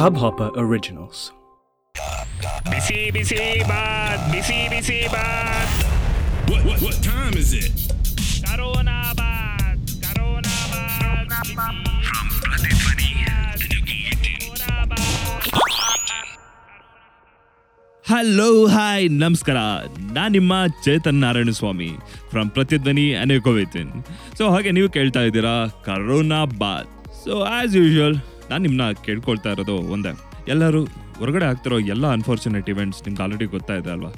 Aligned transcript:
Hubhopper 0.00 0.48
Originals. 0.56 1.18
ಬಿಸಿ 2.70 3.00
ಬಿಸಿ 3.14 3.40
ಬಾತ್ 3.70 4.22
ಬಿಸಿ 4.32 4.58
ಬಿಸಿ 4.72 4.98
bath 5.14 5.74
What, 6.50 6.62
what, 6.68 6.78
what 6.84 6.96
time 7.06 7.34
is 7.34 7.50
it? 7.58 7.76
Corona 8.44 8.96
bath 9.20 9.90
corona 10.04 10.56
bath 10.72 11.28
From 11.50 11.76
Prathidhwani 12.44 13.08
hello 18.04 18.48
hi 18.68 19.06
ನಮಸ್ಕಾರ 19.18 19.58
ನಾನು 20.12 20.32
ನಿಮ್ಮ 20.32 20.52
ಚೇತನ್ 20.84 21.20
ನಾರಾಯಣ 21.24 21.52
ಸ್ವಾಮಿ 21.58 21.90
ಫ್ರಮ್ 22.30 22.50
ಪ್ರತಿಧ್ವನಿ 22.50 23.06
ಅನೇಕೋವೇತಿನ್ 23.22 23.92
ಸೊ 24.38 24.44
ಹಾಗೆ 24.54 24.72
ನೀವು 24.78 24.88
ಕೇಳ್ತಾ 24.96 25.22
ಇದ್ದೀರಾ 25.28 25.54
corona 25.86 26.40
bath 26.62 26.90
so 27.22 27.34
as 27.52 27.74
usual 27.80 28.18
ನಾನು 28.50 28.62
ನಿಮ್ಮನ್ನ 28.66 28.84
ಕೇಳ್ಕೊಳ್ತಾ 29.06 29.50
ಇರೋದು 29.54 29.76
ಒಂದೇ. 29.94 30.12
ಎಲ್ಲರೂ 30.54 30.80
ಹೊರಗಡೆ 31.20 31.46
ಆಗ್ತಿರೋ 31.50 31.78
ಎಲ್ಲ 31.94 32.04
ಅನ್ಫಾರ್ಚುನೇಟ್ 32.16 32.68
ಇವೆಂಟ್ಸ್ 32.74 33.00
ನಿಮ್ಗೆ 33.06 33.22
ಆಲ್ರೆಡಿ 33.24 33.46
ಗೊತ್ತಾ 33.56 33.74
ಇದೆ 33.80 33.90
ಅಲ್ವಾ? 33.94 34.12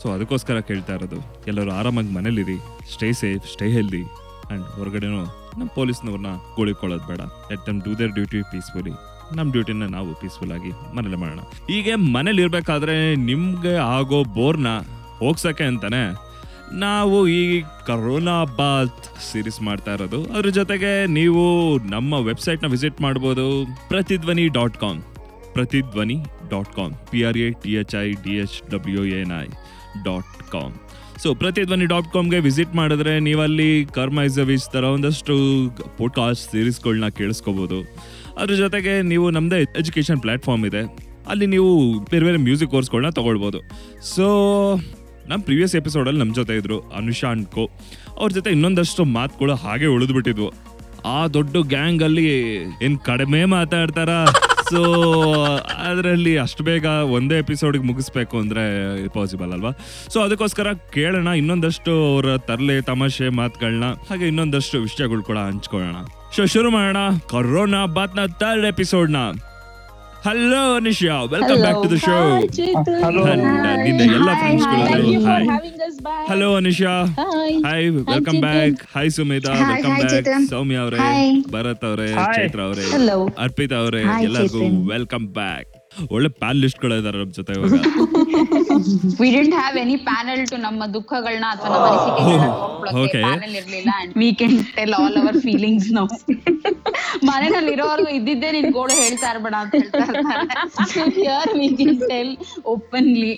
ಸೊ 0.00 0.06
ಅದಕ್ಕೋಸ್ಕರ 0.14 0.60
ಕೇಳ್ತಾ 0.70 0.94
ಇರೋದು, 0.98 1.18
ಎಲ್ಲರೂ 1.50 1.70
ಆರಾಮಾಗಿ 1.78 2.10
ಮನೇಲಿರಿ 2.16 2.56
stay 2.94 3.08
safe 3.22 3.46
stay 3.54 3.68
healthy 3.76 4.02
and 4.04 4.66
ಹೊರಗಡೆನೂ 4.78 5.22
ನಮ್ಮ 5.58 5.70
ಪೊಲೀಸ್ನವ್ರನ್ನ 5.78 6.32
ಗೋಳಿಕೊಳ್ಳೋದು 6.56 7.06
ಬೇಡ. 7.10 7.22
Let 7.54 7.62
them 7.68 7.80
do 7.86 7.92
their 8.00 8.12
duty 8.18 8.40
peacefully 8.52 8.94
ನಮ್ಮ 9.36 9.48
ಡ್ಯೂಟಿನ 9.54 9.86
ನಾವು 9.96 10.10
ಪೀಸ್ಫುಲ್ 10.20 10.52
ಆಗಿ 10.56 10.70
ಮನೇಲಿ 10.96 11.18
ಮಾಡೋಣ. 11.22 11.40
ಹೀಗೆ 11.70 11.94
ಮನೇಲಿ 12.16 12.40
ಇರ್ಬೇಕಾದ್ರೆ 12.44 12.94
ನಿಮಗೆ 13.30 13.74
ಆಗೋ 13.96 14.20
ಬೋರ್ನ 14.36 14.70
ಹೋಗ್ಸಕ್ಕೆ 15.22 15.64
ಅಂತಾನೆ 15.70 16.02
ನಾವು 16.72 17.28
ಈ 17.28 17.62
ಕರೋನಾ 17.86 18.44
ಬಾತ್ 18.44 19.32
ಸೀರೀಸ್ 19.32 19.62
ಮಾಡ್ತಾ 19.62 19.94
ಇರೋದು. 19.94 20.24
ಅದ್ರ 20.24 20.48
ಜೊತೆಗೆ 20.48 21.06
ನೀವು 21.06 21.78
ನಮ್ಮ 21.78 22.14
ವೆಬ್ಸೈಟ್ನ 22.14 22.66
ವಿಸಿಟ್ 22.66 23.00
ಮಾಡ್ಬೋದು. 23.00 23.66
Prathidhwani 23.88 24.48
dot 24.48 24.76
com 24.76 25.02
Prathidhwani 25.52 26.24
dot 26.50 26.72
com 26.76 26.94
P 27.10 27.24
R 27.24 27.38
A 27.38 27.50
T 27.50 27.72
H 27.72 28.02
I 28.02 28.12
D 28.12 28.36
H 28.36 28.70
W 28.70 29.04
N 29.04 29.42
I 29.42 29.46
dot 30.04 30.50
com 30.50 30.74
so 31.22 31.34
Prathidhwani 31.34 31.86
dot 31.86 32.12
ಕಾಮ್ಗೆ 32.12 32.38
visit 32.38 32.74
ಮಾಡಿದ್ರೆ 32.74 33.20
ನೀವಲ್ಲಿ 33.20 33.84
ಕರ್ಮ 33.84 34.20
ಇಸ್ 34.20 34.38
ವಿಚ್ 34.38 34.72
ಥರ 34.72 34.84
ಒಂದಷ್ಟು 34.84 35.34
ಪಾಡ್ಕಾಸ್ಟ್ 35.98 36.50
ಸೀರೀಸ್ಗಳನ್ನ 36.50 37.08
ಕೇಳಿಸ್ಕೋಬೋದು. 37.08 37.96
ಅದ್ರ 38.38 38.54
ಜೊತೆಗೆ 38.54 39.02
ನೀವು 39.02 39.30
ನಮ್ಮದೇ 39.30 39.62
ಎಜುಕೇಷನ್ 39.62 40.20
ಪ್ಲ್ಯಾಟ್ಫಾರ್ಮ್ 40.20 40.66
ಇದೆ. 40.66 40.96
ಅಲ್ಲಿ 41.28 41.46
ನೀವು 41.46 42.00
ಬೇರೆ 42.00 42.24
ಬೇರೆ 42.24 42.36
ಮ್ಯೂಸಿಕ್ 42.36 42.70
ಕೋರ್ಸ್ಗಳನ್ನ 42.70 43.08
ತೊಗೊಳ್ಬೋದು. 43.08 43.58
ಸೊ 44.02 44.26
ನಮ್ಮ 45.28 45.44
ಪ್ರಿವಿಯಸ್ 45.44 45.76
ಎಪಿಸೋಡಲ್ಲಿ 45.76 46.20
ನಮ್ಮ 46.20 46.34
ಜೊತೆ 46.34 46.56
ಇದ್ರು 46.56 46.80
ಅನುಷಾ 46.80 47.28
ಅಂಡ್ 47.28 47.46
ಕೋ. 47.46 47.70
ಅವ್ರ 48.18 48.32
ಜೊತೆ 48.32 48.50
ಇನ್ನೊಂದಷ್ಟು 48.50 49.04
ಮಾತುಗಳು 49.04 49.54
ಹಾಗೆ 49.54 49.86
ಉಳಿದ್ಬಿಟ್ಟಿದ್ವು. 49.86 50.52
ಆ 51.06 51.26
ದೊಡ್ಡ 51.26 51.56
ಗ್ಯಾಂಗ್ 51.68 52.02
ಅಲ್ಲಿ 52.02 52.54
ಏನ್ 52.82 52.98
ಕಡಿಮೆ 52.98 53.44
ಮಾತಾಡ್ತಾರ? 53.44 54.08
ಸೊ 54.70 54.82
ಅದರಲ್ಲಿ 55.84 56.38
ಅಷ್ಟು 56.38 56.64
ಬೇಗ 56.64 56.84
ಒಂದೇ 56.84 57.38
ಎಪಿಸೋಡ್ಗೆ 57.38 57.82
ಮುಗಿಸ್ಬೇಕು 57.82 58.38
ಅಂದ್ರೆ 58.38 59.08
ಪಾಸಿಬಲ್ 59.08 59.52
ಅಲ್ವಾ? 59.52 59.70
ಸೊ 60.08 60.20
ಅದಕ್ಕೋಸ್ಕರ 60.20 60.66
ಕೇಳೋಣ, 60.92 61.26
ಇನ್ನೊಂದಷ್ಟು 61.26 62.14
ಅವರ 62.14 62.36
ತರಲೆ 62.36 62.80
ತಮಾಷೆ 62.80 63.28
ಮಾತುಗಳನ್ನ 63.28 63.84
ಹಾಗೆ 63.84 64.26
ಇನ್ನೊಂದಷ್ಟು 64.26 64.80
ವಿಷಯಗಳು 64.80 65.22
ಕೂಡ 65.22 65.38
ಹಂಚ್ಕೊಳ್ಳೋಣ. 65.38 65.94
ಸೊ 66.36 66.46
ಶುರು 66.46 66.70
ಮಾಡೋಣ. 66.70 66.96
ಕೊರೋನಾ 67.30 67.86
ಬಾತ್ನ 67.86 68.26
third 68.26 68.66
ಎಪಿಸೋಡ್ನ 68.66 69.16
hello 70.24 70.60
Anisha 70.74 71.16
welcome 71.32 71.60
back 71.60 71.78
to 71.82 71.88
the 71.90 71.96
show 71.98 72.16
ನಿನ್ನ 73.84 74.00
ಎಲ್ಲ 74.16 74.30
friends 74.34 74.66
hi 75.26 75.46
hello 76.30 76.48
Anisha 76.54 76.92
hi 77.66 77.86
welcome 78.10 78.38
back 78.46 78.80
hi 78.94 79.10
Sumedha 79.10 79.52
welcome 79.62 79.94
back. 80.02 80.28
Soumya 80.50 80.78
ಅವರೇ 80.78 80.98
Hi. 81.04 81.28
ಭರತ್ 81.50 81.84
ಅವರೇ 81.84 82.08
Hi. 82.18 82.26
ಚೈತ್ರ 82.36 82.60
ಅವರೇ. 82.62 82.84
ಅರ್ಪಿತಾ 83.38 83.76
ಅವರೇ 83.76 84.02
ಎಲ್ಲರಿಗೂ 84.26 84.62
ವೆಲ್ಕಮ್ 84.90 85.28
ಬ್ಯಾಕ್ 85.38 85.70
ಒಳ್ಳೆ 86.12 86.30
ಪ್ಯಾನ್ 86.40 86.58
ಲಿಸ್ಟ್ಗಳು 86.58 86.96
ಇದಾರೆ 87.00 87.18
ನಮ್ಮ 87.18 87.32
ಜೊತೆ 87.32 87.52
ಇವಾಗ. 87.52 87.72
We 89.20 89.28
didn't 89.34 89.54
have 89.54 89.76
any 89.82 89.96
panel 90.08 90.42
to 90.50 90.56
ನಮ್ಮ 90.64 90.82
ದುಃಖಗಳನ್ನ 90.96 91.46
ಅಥವಾ 91.54 91.70
ನಮ್ಮ 91.74 91.88
ಅನಿಸಿಕೆಗಳನ್ನ. 91.90 92.48
ಪ್ಯಾನಲ್ 93.18 93.54
ಇರ್ಲಿಲ್ಲ. 93.60 93.90
And 94.00 94.14
we 94.20 94.28
can 94.40 94.56
tell 94.76 94.94
all 94.98 95.18
our 95.22 95.38
feelings 95.46 95.90
ನಾವು 95.98 96.16
ಮನೆಯಲ್ಲಿ 97.28 97.72
ಇರೋರು 97.76 98.06
ಇದ್ದಿದ್ದೇ 98.18 98.50
ನಿನ್ 98.56 98.70
ಗೋಡೆ 98.78 98.96
ಹೇಳ್ತಾ 99.02 99.28
ಇರ್ಬೇಡ 99.34 99.54
ಅಂತ 99.62 99.74
ಹೇಳ್ತಾ 99.76 100.04
ಇರ್ತಾರೆ. 100.06 100.44
Here 101.18 101.52
we 101.60 101.68
can 101.78 102.00
tell 102.12 102.32
openly 102.74 103.32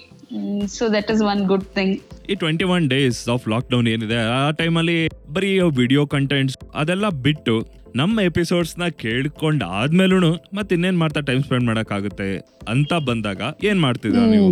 so 0.74 0.84
that 0.96 1.10
is 1.14 1.22
one 1.30 1.42
good 1.52 1.68
thing 1.76 1.94
ಈ 2.30 2.34
twenty 2.42 2.66
one 2.74 2.84
days 2.92 3.20
of 3.34 3.46
lockdown 3.70 3.88
ಏನಿದೆ 3.94 4.18
ಆ 4.34 4.42
ಟೈಮಲ್ಲಿ 4.60 4.98
ಬರೀ 5.36 5.50
ವಿಡಿಯೋ 5.80 6.02
ಕಂಟೆಂಟ್ಸ್ 6.14 6.56
ಅದೆಲ್ಲ 6.74 7.06
ಬಿಟ್ಟು 7.26 7.54
ನಮ್ಮ 7.96 8.20
ಎಪಿಸೋಡ್ಸ್ನ 8.28 8.84
ಕೇಳ್ಕೊಂಡ್ 9.02 9.62
ಆದ್ಮೇಲೂ 9.78 10.18
ಮತ್ತೆ 10.54 10.72
ಇನ್ನೇನ್ 10.76 10.98
ಮಾಡ್ತಾ 10.98 11.20
ಟೈಮ್ 11.28 11.42
ಸ್ಪೆಂಡ್ 11.46 11.66
ಮಾಡಕ್ಕಾಗುತ್ತೆ 11.70 12.28
ಅಂತ 12.68 12.92
ಬಂದಾಗ 13.08 13.40
ಏನ್ 13.64 13.80
ಮಾಡ್ತಿದ್ರ 13.84 14.22
ನೀವು? 14.34 14.50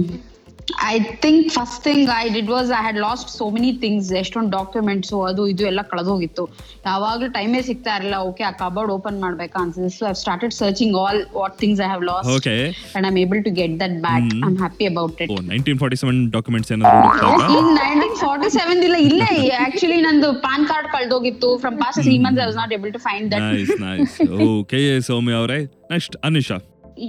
I 0.92 0.94
think 1.24 1.46
first 1.56 1.78
thing 1.86 2.08
I 2.22 2.24
did 2.36 2.50
was 2.54 2.70
I 2.78 2.80
had 2.86 2.98
lost 3.06 3.28
so 3.38 3.44
many 3.56 3.70
things 3.84 4.08
ಎಷ್ಟೊಂದು 4.20 4.50
ಡಾಕ್ಯುಮೆಂಟ್ಸ್ 4.56 5.12
ಅದು 5.30 5.42
ಇದು 5.52 5.64
ಎಲ್ಲ 5.70 5.82
ಕಳೆದೋಗಿತ್ತು. 5.92 6.44
ಯಾವಾಗಲೂ 6.88 7.28
ಟೈಮೇ 7.38 7.60
ಸಿಗ್ತಾ 7.68 7.92
ಇರಲಿಲ್ಲ 7.98 8.18
ಓಕೆ 8.28 8.44
ಆ 8.50 8.52
ಕಬೋರ್ಡ್ 8.62 8.92
ಓಪನ್ 8.96 9.18
ಮಾಡ್ಬೇಕಾ 9.24 9.58
ಅನ್ಸಿದೆ 9.64 9.90
so 9.98 10.06
I 10.10 10.14
started 10.24 10.54
searching 10.60 10.96
all 11.04 11.20
what 11.40 11.56
things 11.62 11.82
I 11.86 11.88
have 11.92 12.04
lost 12.10 12.30
okay 12.36 12.54
and 12.96 13.06
I'm 13.10 13.18
able 13.24 13.42
to 13.48 13.52
get 13.60 13.74
that 13.84 13.96
back 14.08 14.28
I 14.34 14.46
am 14.50 14.58
happy 14.64 14.86
about 14.92 15.22
it 15.26 15.32
oh 15.36 15.38
nineteen 15.52 15.80
forty 15.84 16.00
seven 16.02 16.20
documents 16.36 16.72
ಏನಾದ್ರು 16.76 17.58
in 17.60 17.70
nineteen 17.82 18.16
forty 18.24 18.50
seven 18.58 18.82
ಇಲ್ಲ 18.88 18.96
ಇಲ್ಲೇ. 19.08 19.30
Actually 19.66 19.98
ನಂದು 20.08 20.28
PAN 20.46 20.64
card 20.70 20.88
ಕಳೆದೋಗಿತ್ತು. 20.94 21.48
From 21.64 21.76
past 21.82 22.02
three 22.06 22.16
months 22.24 22.42
I 22.44 22.46
was 22.50 22.58
not 22.62 22.72
able 22.78 22.92
to 22.96 23.02
find 23.08 23.28
that 23.34 23.46
nice 23.54 23.72
nice 23.86 24.16
okay 24.48 24.80
Soumya 25.10 25.34
ಅವರೇ. 25.40 25.60
Next 25.92 26.16
Anisha. 26.28 26.58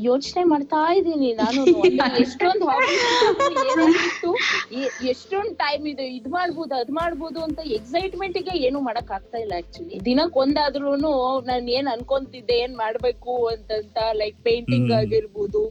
ಯೋಚನೆ 0.05 0.44
ಮಾಡ್ತಾ 0.45 0.81
ಇದ್ದೀನಿ 0.91 1.29
ನಾನು 1.35 1.61
ಎಷ್ಟೊಂದು 2.23 2.66
ಎಷ್ಟೊಂದ್ 5.11 5.53
ಟೈಮ್ 5.61 5.85
ಇದು 5.88 6.05
ಇದ್ 6.17 6.29
ಮಾಡ್ಬೋದು 6.29 6.73
ಅದ್ 6.75 6.91
ಮಾಡ್ಬೋದು 7.00 7.39
ಅಂತ 7.44 7.59
ಎಕ್ಸೈಟ್ಮೆಂಟ್ಗೆ 7.77 8.53
ಏನು 8.67 8.79
ಮಾಡಕ್ 8.81 9.11
ಆಗ್ತಾ 9.11 9.38
ಇಲ್ಲ 9.38 9.53
ಆಕ್ಚುಲಿ 9.57 9.97
ದಿನಕ್ 10.05 10.38
ಒಂದಾದ್ರೂನು 10.38 11.13
ನಾನ್ 11.50 11.67
ಏನ್ 11.69 11.89
ಅನ್ಕೊಂತಿದ್ದೆ 11.94 12.57
ಏನ್ 12.63 12.75
ಮಾಡ್ಬೇಕು 12.77 13.33
ಅಂತಂತ 13.53 13.97
ಲೈಕ್ 14.22 14.39
ಪೇಂಟಿಂಗ್. 14.44 14.91
ಆಗಿರ್ಬೋದು 15.00 15.61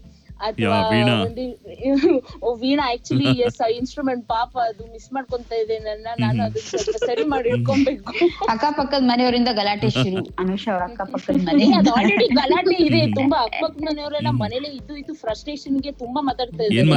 ಅಥವಾ 0.41 0.67
ಯಾ, 0.67 0.75
ವೀಣಾ. 0.91 1.15
ಒಂದು 1.23 1.45
ಓ, 2.45 2.55
ವೀಣಾ 2.61 2.85
ಆಕ್ಚುಲಿ 2.93 3.31
ಎಸ್ 3.41 3.59
ಇನ್ಸ್ಟ್ರೂಮೆಂಟ್ 3.77 4.25
ಪಾಪ 4.29 4.53
ಅದು 4.69 4.83
ಮಿಸ್ 4.93 5.09
ಮಾಡ್ಕೊಂತ 5.13 5.51
ಇದೆ 5.63 5.77
ನನ್ನ. 5.79 6.07
ನಾನು 6.19 6.41
ಅದನ್ನ 6.45 6.65
ಸ್ವಲ್ಪ 6.73 6.97
ಸರಿ 7.03 7.25
ಮಾಡಿ 7.25 7.49
ಇಟ್ಕೊಬೇಕು. 7.49 8.05
ಅಕ್ಕಪಕ್ಕದ 8.55 9.03
ಮನೆಯವರಿಂದ 9.05 9.51
ಗಲಾಟೆ 9.53 9.91
ಶುರು. 9.91 10.23
ಅನುಷ್ 10.43 10.67
ಅವ್ರ 10.69 10.83
ಅಕ್ಕಪಕ್ಕದ 10.89 11.39
ಮನೆ. 11.49 11.67
ಅದು 11.81 11.93
ಆಲ್ರೆಡಿ 11.95 12.29
ಗಲಾಟೆ 12.39 12.77
ಇದೆ. 12.87 13.01
ತುಂಬಾ 13.19 13.39
ಅಕ್ಕಪಕ್ಕದ 13.47 13.83
ಮನೆಯವರೆಲ್ಲ 13.89 14.33
ಮನೇಲಿ 14.43 14.71
ಇದ್ದು 14.79 14.97
ಇದ್ದು 14.97 15.15
ಫ್ರಸ್ಟ್ರೇಷನ್ಗೆ 15.15 15.93
ತುಂಬಾ 16.03 16.23
ಮಾತಾಡ್ತಾ 16.23 16.63
ಇದ್ದಾರೆ. 16.65 16.87
ಹೌದು 16.87 16.97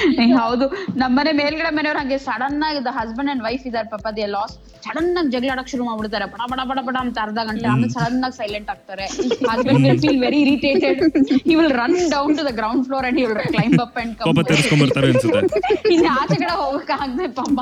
ನಮ್ಮ 0.00 0.16
ಮನೆ 0.18 0.34
ಹೌದು. 0.40 0.66
ನಮ್ಮನೆ 0.98 1.32
ಮೇಲ್ಗಡೆ 1.40 1.70
ಮನೆಯವ್ರು 1.76 2.00
ಹಂಗೆ 2.00 2.18
ಸಡನ್ 2.26 2.62
ಆಗಿ 2.62 2.80
ಹಸ್ಬೆಂಡ್ 2.98 3.30
ಅಂಡ್ 3.30 3.42
ವೈಫ್ 3.42 3.66
ಇದಾರೆ 3.66 3.88
ಪಾಪ. 3.90 4.06
ದೇ 4.16 4.26
ಲಾಸ್ 4.34 4.54
ಸಡನ್ 4.86 5.10
ಆಗಿ 5.16 5.30
ಜಗಳ 5.30 5.50
ಆಡಕ್ 5.54 5.70
ಶುರು 5.70 5.84
ಮಾಡ್ಬಿಡ್ತಾರೆ. 5.84 6.26
ಬಡ 6.32 6.42
ಬಡ 6.50 6.60
ಬಡ 6.70 6.80
ಬಡ 6.88 6.96
ಅಂತ 7.04 7.18
ಅರ್ಧ 7.22 7.38
ಗಂಟೆ. 7.48 7.66
ಆಮೇಲೆ 7.68 7.92
ಸಡನ್ 7.96 8.24
ಆಗಿ 8.24 8.36
ಸೈಲೆಂಟ್ 8.36 8.70
ಆಗ್ತಾರೆ. 8.70 9.06
Husband 9.50 9.82
will 9.84 10.00
feel 10.04 10.20
very 10.24 10.40
irritated 10.46 11.00
he 11.46 11.54
will 11.54 11.74
run 11.80 11.97
down 12.14 12.32
to 12.38 12.42
the 12.48 12.52
ground 12.60 12.82
floor 12.88 13.06
and 13.08 13.18
will 13.20 13.34
climb 13.54 13.80
up 13.84 13.96
and 14.02 14.12
ಕೋಪ 14.26 14.40
ತರಿಸ್ಕೊಂಡು 14.50 14.82
ಬರ್ತಾರೆ 14.84 15.08
ಅನ್ಸುತ್ತೆ. 15.12 15.40
ಇನ್ನು 15.94 16.10
ಆಚೆ 16.20 16.36
ಕಡೆ 16.42 16.54
ಹೋಗಕ್ಕಾಗದೆ 16.62 17.26
ಪಾಪ. 17.40 17.56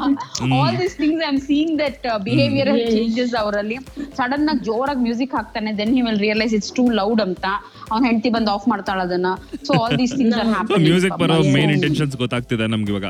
All 0.59 0.77
this 0.83 0.97
things 1.03 1.23
I 1.27 1.29
am 1.33 1.41
seeing 1.49 1.75
that 1.83 2.07
behaviour 2.29 2.73
changes 2.97 3.35
ಅವರಲ್ಲಿ. 3.43 3.79
ಸಡನ್ 4.19 4.49
ಆಗಿ 4.53 4.65
ಜೋರಾಗಿ 4.69 5.03
ಮ್ಯೂಸಿಕ್ 5.07 5.35
ಹಾಕ್ತಾನೆ 5.39 5.73
then 5.81 5.95
he 5.99 6.03
will 6.09 6.21
realise 6.27 6.55
it's 6.59 6.73
too 6.79 6.85
loud 7.01 7.23
ಅಂತ. 7.29 7.47
ಅವ್ನ 7.93 8.03
ಹೆಂಡತಿ 8.11 8.31
ಬಂದು 8.37 8.51
ಆಫ್ 8.57 8.69
ಮಾಡ್ತಾಳ 8.73 9.01
ಅದನ್ನ. 9.09 9.29
So 9.69 9.73
all 9.83 9.97
these 10.03 10.15
things 10.21 10.39
are 10.43 10.51
happening 10.55 10.87
music 10.91 11.17
ಬರೋ 11.23 11.39
ಮೇನ್ 11.57 11.73
ಇಂಟೆನ್ಷನ್ಸ್ 11.77 12.17
ಗೊತ್ತಾಗ್ತಿದೆ 12.25 12.67
ನಮ್ಗೆ 12.75 12.93
ಇವಾಗ. 12.95 13.07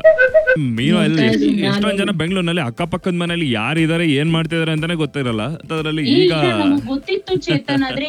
ಮೀನು 0.77 0.97
ಅಲ್ಲಿ 1.05 1.25
ಎಷ್ಟೊಂದ್ 1.69 1.97
ಜನ 2.01 2.11
ಬೆಂಗಳೂರಿನಲ್ಲಿ 2.21 2.63
ಅಕ್ಕಪಕ್ಕದ 2.69 3.15
ಮನೆಯಲ್ಲಿ 3.23 3.47
ಯಾರಿದ್ದಾರೆ 3.59 4.05
ಏನ್ 4.19 4.31
ಮಾಡ್ತಿದಾರೆ 4.35 4.71
ಅಂತಾನೆ 4.75 4.95
ಗೊತ್ತಿರಲ್ಲ. 5.03 5.43
ಅದರಲ್ಲಿ 5.75 6.03
ಈಗ 6.17 6.31
ಈಗ 6.49 6.61
ಗೊತ್ತಿತ್ತು 6.91 7.35
ಚೇತನ್ 7.47 7.83
ಆದ್ರೆ 7.89 8.07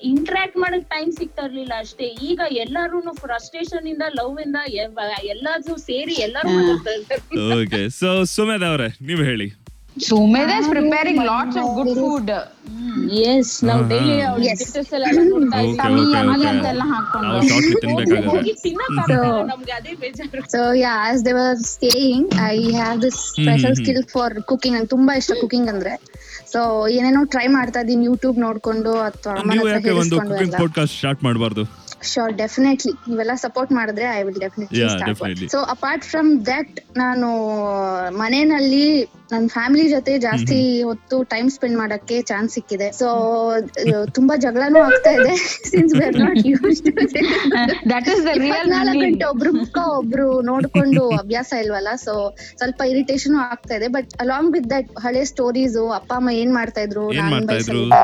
ಇಂಟ್ರಾಕ್ಟ್ 0.00 0.56
ಮಾಡಕ್ 0.56 0.90
ಟೈಮ್ 0.90 1.12
ಸಿಗ್ತಾ 1.12 1.42
ಇರ್ಲಿಲ್ಲ 1.42 1.72
ಅಷ್ಟೇ. 1.78 2.04
ಈಗ 2.04 2.40
ಎಲ್ಲಾರು 2.50 3.14
ಫ್ರಸ್ಟ್ರೇಷನ್ 3.14 3.86
ಇಂದ 3.86 4.02
ಲವ್ 4.08 4.40
ಇಂದ 4.40 4.56
ಎಲ್ಲಾರು 5.34 5.76
ಸೇರಿ 5.78 6.14
ಎಲ್ಲಾರು 6.14 6.50
ಓಕೆ 7.62 7.88
ಸೊ 7.88 8.24
ಸುಮೇಧ್ 8.24 8.64
ಅವರೇ 8.64 8.88
ನೀವು 9.02 9.22
ಹೇಳಿ. 9.22 9.52
Is 9.98 10.68
preparing 10.68 11.20
lots 11.24 11.56
of 11.56 11.66
good 11.76 11.96
food. 11.98 12.30
Yes 13.28 13.64
ನಾವು 13.64 13.88
ಡೈಲಿ 13.88 14.14
ಸ್ಟೇಟಸ್ 14.54 14.92
ಎಲ್ಲ 14.94 15.06
ನೋಡ್ತಾ 15.30 15.58
so 20.54 20.72
yeah 20.74 20.92
as 21.08 21.24
they 21.24 21.32
were 21.32 21.56
staying 21.56 22.34
I 22.40 22.70
have 22.70 23.02
this 23.02 23.14
special. 23.14 23.74
Skill 23.74 24.04
for 24.04 24.42
cooking 24.42 24.76
ನಂಗೆ 24.76 24.88
ತುಂಬಾ 24.88 25.14
ಇಷ್ಟ 25.14 25.32
ಕುಕಿಂಗ್ 25.40 25.68
ಅಂದ್ರೆ. 25.68 25.94
ಸೊ 26.52 26.88
ಏನೇನೋ 26.88 27.24
ಟ್ರೈ 27.24 27.46
ಮಾಡ್ತಾ 27.46 27.80
ಇದೀನಿ 27.80 28.04
ಯೂಟ್ಯೂಬ್ 28.04 28.38
ನೋಡ್ಕೊಂಡು 28.38 28.92
ಅಥವಾ 28.92 29.34
ಒಂದು 29.98 30.20
ಕುಕಿಂಗ್ 30.20 30.52
ಪಾಡ್ಕಾಸ್ಟ್ 30.52 30.96
ಸ್ಟಾರ್ಟ್ 30.96 31.24
ಮಾಡಬಾರ್ದು? 31.24 31.85
ಶೋರ್ 32.02 32.32
ಡೆಫಿನೆಟ್ಲಿ 32.32 32.92
ನೀವೆಲ್ಲ 33.08 33.34
ಸಪೋರ್ಟ್ 33.34 33.72
ಮಾಡಿದ್ರೆ 33.72 34.06
I 34.18 34.22
will 34.22 34.40
definitely 34.40 34.82
definitely. 35.06 35.48
So 35.48 35.58
apart 35.58 36.04
from 36.04 36.46
that 36.46 36.96
ನಾನು 36.96 37.28
ಮನೆಯಲ್ಲಿ 38.10 39.06
ನನ್ನ 39.32 39.48
ಫ್ಯಾಮಿಲಿ 39.48 39.88
ಜೊತೆ 39.88 40.18
ಜಾಸ್ತಿ 40.18 40.82
ಹೊತ್ತು 40.82 41.22
ಟೈಮ್ 41.22 41.50
ಸ್ಪೆಂಡ್ 41.50 41.78
ಮಾಡಕ್ಕೆ 41.78 42.22
ಚಾನ್ಸ್ 42.22 42.52
ಸಿಕ್ಕಿದೆ. 42.52 42.92
ಸೊ 42.92 43.06
ತುಂಬಾ 44.04 44.36
ಜಗಳನೂ 44.36 44.82
ಆಗ್ತಾ 44.82 45.10
ಇದೆ. 45.10 45.36
Since 45.70 45.94
we're 45.94 46.18
not 46.18 46.46
use 46.46 46.82
real 48.26 48.70
ಗಂಟೆ 49.02 49.24
ಒಬ್ರು 49.24 49.52
ಮುಖ 49.52 49.78
ಒಬ್ರು 49.78 50.42
ನೋಡ್ಕೊಂಡು 50.42 51.10
ಅಭ್ಯಾಸ 51.22 51.52
ಇಲ್ವಲ್ಲ? 51.64 51.88
ಸೊ 51.96 52.34
ಸ್ವಲ್ಪ 52.58 52.82
ಇರಿಟೇಷನ್ 52.86 53.36
ಆಗ್ತಾ 53.36 53.74
ಇದೆ. 53.74 53.88
ಬಟ್ 53.88 54.10
ಅಲಾಂಗ್ 54.20 54.52
ವಿತ್ 54.52 54.70
ದಟ್ 54.70 54.90
ಹಳೆ 54.98 55.24
ಸ್ಟೋರೀಸ್ 55.24 55.76
ಅಪ್ಪ 55.76 56.12
ಅಮ್ಮ 56.12 56.30
ಏನ್ 56.30 56.54
ಮಾಡ್ತಾ 56.54 56.80
ಇದ್ರು 56.80 57.12
ನಾನ್ 57.12 57.34
ಅದೆಲ್ಲ 57.34 57.94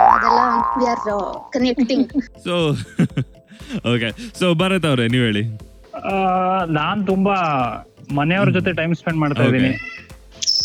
we 0.78 0.86
are 0.86 1.04
connecting 1.50 2.08
okay 3.92 4.08
so 4.40 4.46
Bharath 4.60 4.86
ಅವ್ರೆ 4.86 5.06
ನೀವ್ 5.08 5.24
ಹೇಳಿ 5.24 5.44
ನಾನ್ 6.78 7.00
ತುಂಬಾ 7.06 7.36
ಮನೆಯವ್ರ 8.14 8.50
ಜೊತೆ 8.50 8.72
ಟೈಮ್ 8.80 8.94
ಸ್ಪೆಂಡ್ 9.00 9.20
ಮಾಡ್ತಾ 9.22 9.42
Okay. 9.42 9.50
ಇದ್ದೀನಿ 9.52 9.72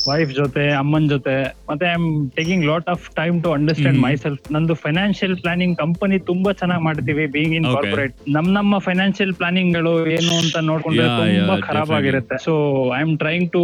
ವೈಫ್ 0.07 0.29
ಜೊತೆ 0.33 0.63
ಅಮ್ಮನ್ 0.73 1.07
ಜೊತೆ 1.09 1.33
ಮತ್ತೆ 1.69 1.85
I 1.85 1.93
am 1.93 2.05
taking 2.35 2.63
lot 2.65 2.87
of 2.93 3.05
time 3.15 3.35
to 3.43 3.49
understand. 3.55 3.99
Myself 4.15 4.43
ನಂದು 4.51 4.75
ಫೈನಾನ್ಷಿಯಲ್ 4.83 5.35
ಪ್ಲಾನಿಂಗ್ 5.41 5.75
ಕಂಪನಿ 5.77 6.17
ತುಂಬಾ 6.29 6.51
ಚೆನ್ನಾಗಿ 6.53 6.83
ಮಾಡ್ತೀವಿ 6.83 7.25
ಬೀಯಿಂಗ್ 7.33 7.55
ಇನ್ 7.57 7.65
Okay. 7.65 7.75
ಕಾರ್ಪೊರೇಟ್ 7.77 8.13
ನಮ್ 8.35 8.47
ನಮ್ಮ 8.51 8.79
ಫೈನಾನ್ಷಿಯಲ್ 8.87 9.33
ಪ್ಲಾನಿಂಗ್ಗಳು 9.33 9.93
ಏನು 10.15 10.33
ಅಂತ 10.41 10.57
ನೋಡ್ಕೊಂಡ್ರೆ 10.69 11.05
Yeah, 11.05 11.17
ತುಂಬಾ 11.33 11.55
ಖರಾಬ್ 11.67 11.73
definitely. 11.81 11.97
ಆಗಿರುತ್ತೆ 11.99 12.37
so 12.45 12.53
I 12.93 13.01
am 13.01 13.15
trying 13.23 13.47
to 13.53 13.63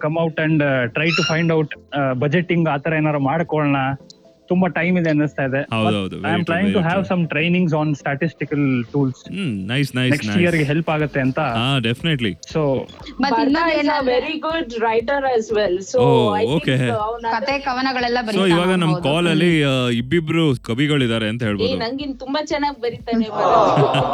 come 0.00 0.16
out 0.18 0.40
and 0.40 0.62
try 0.96 1.08
to 1.10 1.24
find 1.24 1.52
out 1.52 1.74
budgeting 2.18 2.66
ಆತರ 2.68 2.94
ಏನಾರು 2.94 3.20
ಮಾಡ್ಕೊಳ್ಳೋಣ 3.28 3.78
ತುಂಬಾ 4.52 4.70
ಟೈಮ್ 4.78 4.96
ಇದೆ 5.00 5.10
ಅನ್ನಿಸ್ತಾ 5.14 5.44
ಇದೆ. 5.50 5.62
ಹೌದು, 5.74 5.94
ಹೌದು, 6.00 6.16
I 6.28 6.32
am 6.36 6.46
trying 6.50 6.70
to 6.76 6.82
have 6.88 7.04
some 7.12 7.22
trainings 7.34 7.76
on 7.80 7.92
statistical 8.02 8.64
tools 8.94 9.22
hmm 9.36 9.54
nice 9.72 9.92
nice 10.00 10.12
next 10.16 10.38
ಇಯರ್ಗೆ 10.44 10.66
ಹೆಲ್ಪ್ 10.72 10.90
ಆಗುತ್ತೆ 10.96 11.22
ಅಂತ. 11.26 11.40
ಹಾ 11.60 11.66
definitely 11.88 12.32
so 12.54 12.62
very 14.12 14.36
good 14.48 14.72
writer 14.88 15.26
as 15.34 15.50
well 15.60 15.78
so 15.92 15.98
okay 15.98 15.98
writer 15.98 15.98
as 15.98 15.98
well. 15.98 15.98
So 15.98 15.98
Oh, 16.04 16.28
I 16.38 16.44
okay. 16.56 16.74
think 16.80 16.96
ಅವ್ನ 17.06 17.26
ಕತೆ 17.34 17.54
ಕವನಗಳೆಲ್ಲ 17.66 18.18
so 18.36 18.42
ಇವಾಗ 18.52 18.72
ನಮ್. 18.82 18.92
ಕಾಲ್ 19.06 19.26
ಅಲ್ಲಿ 19.32 19.50
ಇಬ್ಬಿಬ್ರು 20.00 20.44
ಕವಿಗಳಿದ್ದಾರೆ 20.68 21.26
ಅಂತ 21.32 21.42
ಹೇಳ್ಬೋದು. 21.48 21.76
ನಂಗಿನ್ 21.84 22.14
ತುಂಬಾ 22.22 22.40
ಚೆನ್ನಾಗಿ 22.52 22.78
ಬರೀತಾನೆ 22.84 23.26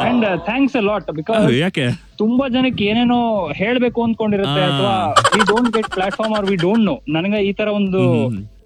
and 0.07 0.25
thanks 0.49 0.77
a 0.81 0.83
lot 0.89 1.09
because 1.19 1.47
ಯಾಕೆ? 1.63 1.85
ತುಂಬಾ 2.21 2.45
ಜನಕ್ಕೆ 2.55 2.85
ಏನೇನೋ 2.91 3.19
ಹೇಳ್ಬೇಕು 3.61 3.99
ಅನ್ಕೊಂಡಿರುತ್ತೆ 4.07 4.63
ಅಥವಾ 4.69 4.95
we 5.35 5.43
don't 5.51 5.71
get 5.77 5.89
platform 5.97 6.35
or 6.39 6.47
we 6.51 6.57
don't 6.65 6.85
know 6.91 6.95
ನನಗೆ 7.17 7.41
ಈ 7.49 7.53
ತರ 7.61 7.69
ಒಂದು. 7.81 8.01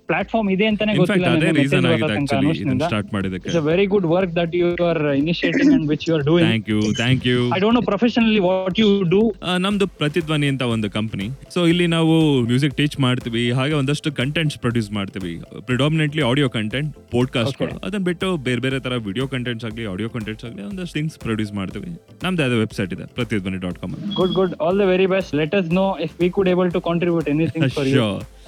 ಪ್ಲಾಟ್ಫಾರ್ಮ್ 0.10 0.50
ಇದೆ 0.54 0.66
ಅಂತಾನೆ 0.70 0.94
ಗೊತ್ತಿಲ್ಲ 1.00 1.28
ಅದೇ 1.36 1.50
ರೀಸನ್ 1.58 1.86
ಆಗಿದೆ 1.90 2.14
ಆಕ್ಚುಲಿ 2.16 2.50
ಇದನ್ನ. 2.64 2.82
ಸ್ಟಾರ್ಟ್ 2.88 3.10
ಮಾಡಿದಕ್ಕೆ 3.16 3.48
it's 3.50 3.64
very 3.70 3.86
good 3.94 4.08
work 4.14 4.34
that 4.40 4.54
you 4.60 4.70
are 4.90 5.02
initiating 5.22 5.70
and 5.76 5.86
which 5.92 6.04
you 6.08 6.14
are 6.18 6.24
doing. 6.30 6.46
Thank 6.46 6.68
you 6.74 6.80
thank 7.02 7.26
you 7.32 7.38
I 7.58 7.60
don't 7.64 7.78
know 7.80 7.84
professionally 7.92 8.42
what 8.48 8.80
you 8.84 8.90
do 9.14 9.22
ನಮ್ದು 9.66 9.88
ಪ್ರತಿಧ್ವನಿ 10.02 10.48
ಅಂತ 10.54 10.64
ಒಂದು 10.76 10.90
ಕಂಪನಿ 10.98 11.28
ಸೊ 11.56 11.62
ಇಲ್ಲಿ 11.72 11.88
ನಾವು 11.96 12.16
ಮ್ಯೂಸಿಕ್ 12.50 12.76
ಟೀಚ್ 12.80 12.98
ಮಾಡ್ತೀವಿ 13.06 13.44
ಹಾಗೆ 13.60 13.76
ಒಂದಷ್ಟು 13.82 14.12
ಕಂಟೆಂಟ್ಸ್ 14.22 14.58
ಪ್ರೊಡ್ಯೂಸ್ 14.64 14.90
ಮಾಡ್ತೀವಿ. 14.98 15.34
ಪ್ರಿಡಾಮಿನೆಂಟ್ಲಿ 15.70 16.24
ಆಡಿಯೋ 16.32 16.50
ಕಂಟೆಂಟ್ 16.58 16.92
ಪಾಡ್ಕಾಸ್ಟ್ಗಳು 17.16 17.76
ಅದನ್ನ 17.86 18.04
ಬಿಟ್ಟು 18.10 18.30
ಬೇರೆ 18.48 18.64
ಬೇರೆ 18.68 18.80
ತರ 18.88 18.98
ವಿಡಿಯೋ 19.10 19.28
ಕಂಟೆಂಟ್ಸ್ 19.36 19.68
ಆಗಲಿ 19.70 19.86
ಆಡಿಯೋ 19.94 20.10
ಕಂಟೆಂಟ್ಸ್ 20.10 20.46
ಆಗಲಿ 20.50 20.64
ಒಂದಷ್ಟು 20.72 20.96
ಥಿಂಗ್ಸ್ 21.00 21.18
ಪ್ರೊಡ್ಯೂಸ್ 21.26 21.54
ಮಾಡ್ತೀವಿ. 21.60 21.92
ನಮ್ದು 22.24 22.44
ಅದೇ 22.48 22.60
ವೆಬ್ಸೈಟ್ 22.66 22.94
ಇದೆ 22.98 23.08
Prathidhwani 23.18 23.62
dot 23.66 23.80
com 23.84 23.96
good 24.20 24.36
good 24.40 24.56
all 24.66 24.80
the 24.80 24.88
very 24.94 25.10
best 25.16 25.34
let 25.36 25.56
us 25.56 25.68
know 25.78 25.90
if 26.06 26.14
we 26.22 26.30
could 26.36 26.48
able 26.48 26.72
to 26.78 26.82
contribute 26.90 27.28
anything 27.36 27.68
for 27.78 27.86
you. 27.88 28.08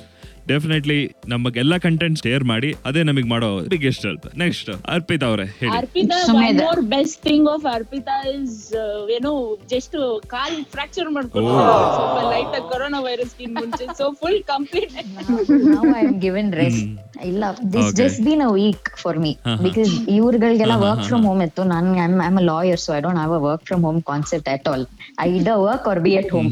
Definitely 0.48 0.98
ನಮಗೆಲ್ಲ 1.28 1.76
ಕಂಟೆಂಟ್ 1.86 2.18
ಶೇರ್ 2.24 2.44
ಮಾಡಿ 2.52 2.70
ಅದೇ 2.86 3.02
ನಮಗೆ 3.10 3.28
ಮಾಡೋ 3.32 3.48
ಬಿಗ್ಗೆಸ್ಟ್ 3.72 4.04
ಹೆಲ್ಪ್ 4.08 4.26
ನೆಕ್ಸ್ಟ್ 4.42 4.70
ಅರ್ಪಿತಾ 4.96 5.28
ಅವರೇ 5.32 5.46
ಹೇಳಿ. 5.60 5.72
Arpita, 5.78 6.18
one 6.36 6.58
more 6.60 6.82
best 6.92 7.16
thing 7.22 7.44
of 7.48 7.64
Arpita 7.72 8.16
is, 8.34 8.52
uh, 8.76 8.84
you 9.14 9.20
know, 9.20 9.38
just 9.74 9.94
ಕಾಲ್ 10.34 10.58
fracture 10.74 11.10
ಮಾಡ್ಕೊಂಡು 11.16 11.52
Oh. 11.56 11.64
ಸ್ವಲ್ಪ 11.96 12.20
ಲೈಟ್ 12.34 12.58
ಕೊರೋನಾ 12.72 13.00
ವೈರಸ್ 13.08 13.34
ಮುಂಚೆ. 13.58 13.88
So 14.00 14.08
full 14.22 14.40
complete 14.54 14.94
now 15.70 15.84
I'm 15.96 16.14
given 16.20 16.48
rest. 16.62 16.86
ಇಲ್ಲ 17.26 17.44
this 17.74 17.84
Okay. 17.84 17.98
Just 18.00 18.20
been 18.26 18.42
a 18.46 18.52
week 18.56 18.88
for 19.02 19.20
me. 19.26 19.30
Because 19.66 19.92
ಇವ್ರಗಳಿಗೆಲ್ಲ 20.16 20.74
Uh-huh, 20.76 20.88
work 20.88 21.04
from 21.10 21.26
home 21.30 21.42
ಇತ್ತು. 21.46 21.62
ನಾನು 21.74 21.90
I'm 22.26 22.40
a 22.42 22.46
lawyer 22.50 22.82
so 22.86 22.92
I 22.96 23.02
don't 23.06 23.20
have 23.22 23.36
a 23.38 23.44
work 23.46 23.64
from 23.70 23.84
home 23.88 24.00
concept 24.10 24.50
at 24.54 24.68
all 24.72 24.84
I 25.26 25.32
do 25.46 25.54
work 25.66 25.88
or 25.92 26.02
be 26.06 26.14
at 26.22 26.32
home 26.36 26.50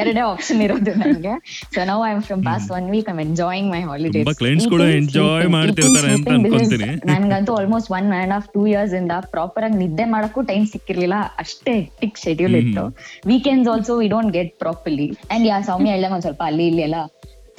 ಎರಡೇ 0.00 0.22
option 0.32 0.60
ಇರೋದು 0.66 0.94
ನನಗೆ. 1.02 1.34
So 1.74 1.86
now 1.92 1.98
I 2.08 2.12
am 2.16 2.24
from 2.28 2.42
past 2.50 2.70
one 2.78 2.88
week 2.94 3.08
I'm 3.12 3.20
enjoying 3.24 3.68
my 3.74 3.80
holidays 3.90 4.24
ತುಂಬಾ 4.24 4.34
clients 4.42 4.66
ಕೂಡ 4.74 4.82
enjoy 5.00 5.48
ಮಾಡ್ತಿರ್ತಾರೆ 5.56 6.10
ಅಂತ 6.16 6.28
ಅನ್ಕೊಂತೀನಿ. 6.36 6.88
ನನಗಂತೂ 7.12 7.54
almost 7.60 7.90
one 7.98 8.08
and 8.20 8.34
half 8.36 8.48
two 8.56 8.62
years 8.72 8.94
ಇಂದ 9.00 9.12
ಪ್ರಾಪರ್ 9.34 9.66
ಆಗಿ 9.68 9.78
ನಿದ್ದೆ 9.84 10.06
ಮಾಡಕ್ಕೂ 10.14 10.42
ಟೈಮ್ 10.52 10.66
ಸಿಕ್ಕಿರ್ಲಿಲ್ಲ. 10.74 11.18
ಅಷ್ಟೇ 11.44 11.74
ಟಿಕ್ 12.02 12.18
ಶೆಡ್ಯೂಲ್ 12.24 12.56
ಇತ್ತು. 12.62 12.84
Weekends 13.32 13.70
also 13.74 13.94
we 14.02 14.08
don't 14.14 14.32
get 14.38 14.52
properly 14.64 15.08
and 15.36 15.46
yeah 15.52 15.58
Soumya 15.70 15.92
ಹೇಳ್ದೆ 15.94 16.10
ಒಂದ್ 16.16 16.26
ಸ್ವಲ್ಪ 16.28 16.42
ಅಲ್ಲಿ 16.50 16.66
ಇಲ್ಲಿ 16.72 16.84
ಎಲ್ಲ 16.88 17.00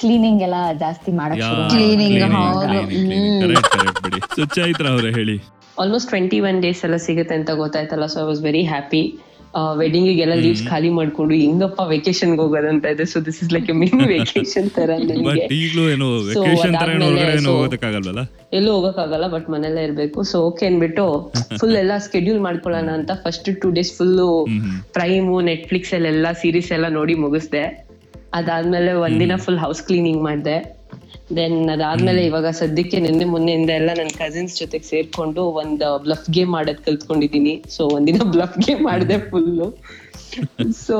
ಕ್ಲೀನಿಂಗ್ 0.02 0.42
ಎಲ್ಲ 0.46 0.58
ಜಾಸ್ತಿ 0.82 1.12
ಮಾಡಕ್ 1.20 1.42
ಕ್ಲೀನಿಂಗ್ 1.74 2.16
ಮಾಡಿದ್ರು. 2.38 2.88
Cleaning, 2.94 3.28
ಹೌದು. 3.36 3.44
ಕರೆಕ್ಟ್ 3.44 3.70
ಕರೆಕ್ಟ್ 3.76 4.00
ಬಿಡಿ. 4.06 4.20
ಸೊ 4.36 4.42
ಚೈತ್ರ 4.56 4.86
ಅವರೇ 4.96 5.12
ಹೇಳಿ. 5.20 5.36
ಆಲ್ಮೋಸ್ಟ್ 5.82 6.10
ಟ್ವೆಂಟಿ 6.12 6.38
ಒನ್ 6.48 6.58
ಡೇಸ್ 6.66 6.82
ಎಲ್ಲ 6.88 6.98
ಸಿಗುತ್ತೆ 7.06 7.36
ಅಂತ 7.40 7.52
ಗೊತ್ತಾಯ್ತಲ್ಲ 7.62 8.06
so 8.14 8.18
I 8.24 8.26
was 8.32 8.42
very 8.48 8.64
happy 8.74 9.02
ವೆಡ್ಡಿಂಗಿಗೆಲ್ಲ 9.82 10.34
leaves 10.44 10.64
ಖಾಲಿ 10.70 10.90
ಮಾಡ್ಕೊಂಡು 10.90 11.34
ಹೆಂಗಪ್ಪ 11.42 11.82
ವೆಕೇಶನ್ 11.92 12.34
ಹೋಗೋದಂತ 12.40 12.86
ಇದೆ. 12.96 13.06
So 13.06 13.20
this 13.28 13.40
is 13.44 13.52
like 13.54 13.70
mini 13.82 14.06
vacation 14.14 14.70
ತರ 14.78 14.90
ನನಗೆ. 15.12 15.46
ಎಲ್ಲೂ 18.60 18.72
ಹೋಗಕ್ಕಾಗಲ್ಲ 18.78 19.28
ಬಟ್ 19.36 19.48
ಮನೆಯಲ್ಲೇ 19.54 19.84
ಇರ್ಬೇಕು. 19.84 20.24
ಸೊ 20.24 20.40
ಓಕೆ 20.50 20.66
ಅನ್ಬಿಟ್ಟು 20.72 21.08
ಫುಲ್ 21.62 21.76
ಎಲ್ಲ 21.84 21.94
ಸ್ಕೆಡ್ಯೂಲ್ 22.08 22.40
ಮಾಡ್ಕೊಳ್ಳೋಣ 22.48 22.90
ಅಂತ 23.00 23.12
first 23.26 23.50
two 23.62 23.70
days 23.80 23.94
full 23.98 24.30
Prime 24.98 25.42
Netflix 25.52 25.94
ಅಲ್ಲೆಲ್ಲ 26.00 26.28
ಸೀರೀಸ್ 26.44 26.72
ಎಲ್ಲ 26.72 26.90
ನೋಡಿ 27.00 27.16
ಮುಗಿಸ್ದೆ. 27.26 27.66
ಅದಾದ್ಮೇಲೆ 28.34 28.94
ಒಂದಿನ 29.08 29.34
ಫುಲ್ 29.46 29.60
ಹೌಸ್ 29.66 29.84
ಕ್ಲೀನಿಂಗ್ 29.90 30.24
ಮಾಡಿದೆ. 30.24 30.58
ದೆನ್ 31.38 31.70
ಅದಾದ್ಮೇಲೆ 31.70 32.26
ಇವಾಗ 32.26 32.48
ಸದ್ಯಕ್ಕೆ 32.50 32.98
ನಿನ್ನೆ 33.00 33.26
ಮೊನ್ನೆಯಿಂದ 33.26 33.70
ಎಲ್ಲ 33.70 33.90
ನನ್ನ 33.98 34.12
ಕಸಿನ್ಸ್ 34.18 34.60
ಜೊತೆಗೆ 34.60 34.84
ಸೇರ್ಕೊಂಡು 34.84 35.44
ಒಂದ್ 35.62 35.84
ಬ್ಲಫ್ 36.04 36.28
ಗೇಮ್ 36.32 36.52
ಮಾಡೋದ್ 36.52 36.82
ಕಲ್ತ್ಕೊಂಡಿದೀನಿ. 36.88 37.64
ಸೊ 37.70 37.84
ಒಂದಿನ 37.88 38.18
ಬ್ಲಫ್ 38.34 38.58
ಗೇಮ್ 38.60 38.84
ಮಾಡಿದೆ 38.86 39.18
ಫುಲ್ಲು 39.30 39.68
ಸೊ 40.86 40.98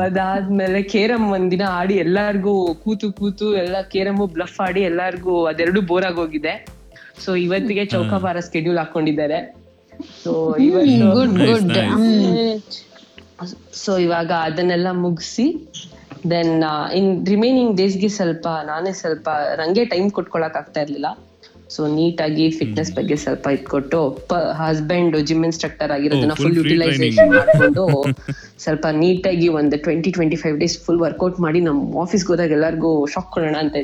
ಅದಾದ್ಮೇಲೆ 0.00 0.82
ಕೇರಂ 0.82 1.30
ಒಂದಿನ 1.32 1.62
ಆಡಿ 1.68 1.94
ಎಲ್ಲಾರ್ಗೂ 1.94 2.74
ಕೂತು 2.74 3.12
ಕೂತು 3.12 3.56
ಎಲ್ಲ 3.56 3.76
ಕೇರಮ್ 3.94 4.20
ಬ್ಲಫ್ 4.36 4.60
ಆಡಿ 4.66 4.80
ಎಲ್ಲಾರ್ಗೂ 4.80 5.44
ಅದೆರಡು 5.44 5.80
ಬೋರ್ 5.80 6.04
ಆಗೋಗಿದೆ. 6.04 6.54
ಸೊ 7.24 7.30
ಇವತ್ತಿಗೆ 7.34 7.84
ಚೌಕಾಬಾರ 7.86 8.40
ಸ್ಕೆಡ್ಯೂಲ್ 8.40 8.78
ಹಾಕೊಂಡಿದ್ದಾರೆ. 8.78 9.38
ಸೊ 10.24 10.56
ಇವತ್ತು 10.56 11.06
ಗುಡ್ 11.16 11.38
ಗುಡ್ 11.50 11.72
nice. 11.78 12.76
ಸೊ 13.72 13.98
ಇವಾಗ 13.98 14.30
ಅದನ್ನೆಲ್ಲ 14.30 14.88
ಮುಗಿಸಿ 14.92 15.46
ದೆನ್ 16.32 16.52
ಇನ್ 16.94 17.26
ರಿಮೈನಿಂಗ್ 17.26 17.76
ಡೇಸ್ಗೆ 17.76 18.08
ಸ್ವಲ್ಪ 18.08 18.46
ನಾನೇ 18.66 18.92
ಸ್ವಲ್ಪ 18.92 19.28
ನಂಗೆ 19.60 19.84
ಟೈಮ್ 19.84 20.10
ಕೊಟ್ಕೊಳಕ್ 20.10 20.56
ಆಗ್ತಾ 20.56 20.80
ಇರ್ಲಿಲ್ಲ. 20.80 21.08
ಸೊ 21.74 21.86
ನೀಟಾಗಿ 21.86 22.50
ಫಿಟ್ನೆಸ್ 22.50 22.92
ಬಗ್ಗೆ 22.92 23.16
ಸ್ವಲ್ಪ 23.16 23.46
ಇಟ್ಕೊಟ್ಟು 23.46 23.98
ಹಸ್ಬೆಂಡ್ 24.60 25.16
ಜಿಮ್ 25.28 25.44
ಇನ್ಸ್ಟ್ರಕ್ಟರ್ 25.44 25.90
ಆಗಿರೋದನ್ನ 25.92 26.32
Oh, 26.32 26.40
ಫುಲ್ 26.42 26.54
free 26.54 26.62
ಯುಟಿಲೈಸೇಷನ್. 26.62 27.32
ಮಾಡ್ಕೊಂಡು 27.34 27.84
ಸ್ವಲ್ಪ 28.58 28.86
ನೀಟಾಗಿ 28.92 29.48
ಒಂದು 29.48 29.78
twenty 29.78 30.10
twenty 30.10 30.36
five 30.36 30.56
days 30.58 30.76
full 30.86 31.00
workout 31.00 31.40
ಮಾಡಿ 31.40 31.60
ನಮ್ 31.60 31.80
ಆಫೀಸ್ಗೆ 31.96 32.28
ಹೋದಾಗ 32.28 32.50
ಎಲ್ಲರಿಗೂ 32.50 33.06
ಶಾಕ್ 33.06 33.30
ಕೊಡೋಣ 33.30 33.56
ಅಂತ 33.64 33.76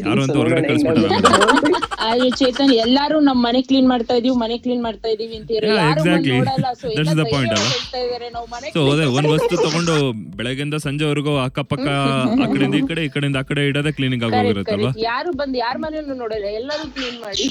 ಆದ್ರೆ 2.05 2.29
ಚೇತನ್ 2.39 2.73
ಎಲ್ಲಾರು 2.83 3.17
ನಮ್ 3.27 3.39
ಮನೆ 3.45 3.61
ಕ್ಲೀನ್ 3.67 3.89
ಮಾಡ್ತಾ 3.91 4.15
ಇದೀವಿ 4.19 4.37
ಮನೆ 4.43 4.57
ಕ್ಲೀನ್ 4.65 4.83
ಮಾಡ್ತಾ 4.85 5.09
ಇದೀವಿ 5.15 5.37
ಅಂತ 5.39 5.51
Yeah, 5.57 5.75
ಯಾರು 5.79 5.99
ಬಂದ್ 5.99 6.09
exactly. 6.09 6.35
ನೋಡಲ್ಲ 6.39 6.69
ಸೊ 6.75 6.87
That's 6.89 7.01
ಎಲ್ಲ 7.03 7.15
the 7.21 7.27
point 7.29 7.49
ಧೈರ್ಯ 7.49 7.59
ಅಲ್ಲ? 7.59 7.75
ಹೇಳ್ತಾ 7.75 7.99
ಇದಾರೆ 8.07 8.29
ನಾವು 8.35 8.47
ಮನೆ 8.55 8.69
ಸೊ 8.75 8.81
ಅದೇ 8.93 9.07
ಒಂದ್ 9.17 9.31
ವಸ್ತು 9.33 9.55
ತಗೊಂಡು 9.65 9.95
ಬೆಳಗ್ಗೆಯಿಂದ 10.39 10.79
ಸಂಜೆವರೆಗೂ 10.87 11.35
ಅಕ್ಕಪಕ್ಕ 11.45 11.87
ಆ 12.43 12.49
ಕಡೆಯಿಂದ 12.53 12.77
ಈ 12.77 12.87
ಕಡೆ 12.91 13.03
ಈ 13.07 13.13
ಕಡೆಯಿಂದ 13.15 13.39
ಆ 13.43 13.49
ಕಡೆ 13.51 13.63
ಇಡೋದೇ 13.71 13.93
ಕ್ಲೀನಿಂಗ್ 13.99 14.23
ಕರೆಕ್ಟ್ 14.25 14.39
ಆಗೋಗಿರುತ್ತಲ್ವಾ 14.41 14.91
ಕರೆಕ್ಟ್ 14.91 15.05
ಯಾರು 15.09 15.33
ಬಂದ್ 15.41 15.59
ಯಾರ 15.63 15.77
ಮನೇಲೂ 15.85 16.17
ನೋಡಲ್ಲ 16.23 16.49
ಎಲ್ಲರೂ 16.61 16.87
ಕ್ಲೀನ್ 16.97 17.19
ಮಾಡಿ. 17.25 17.47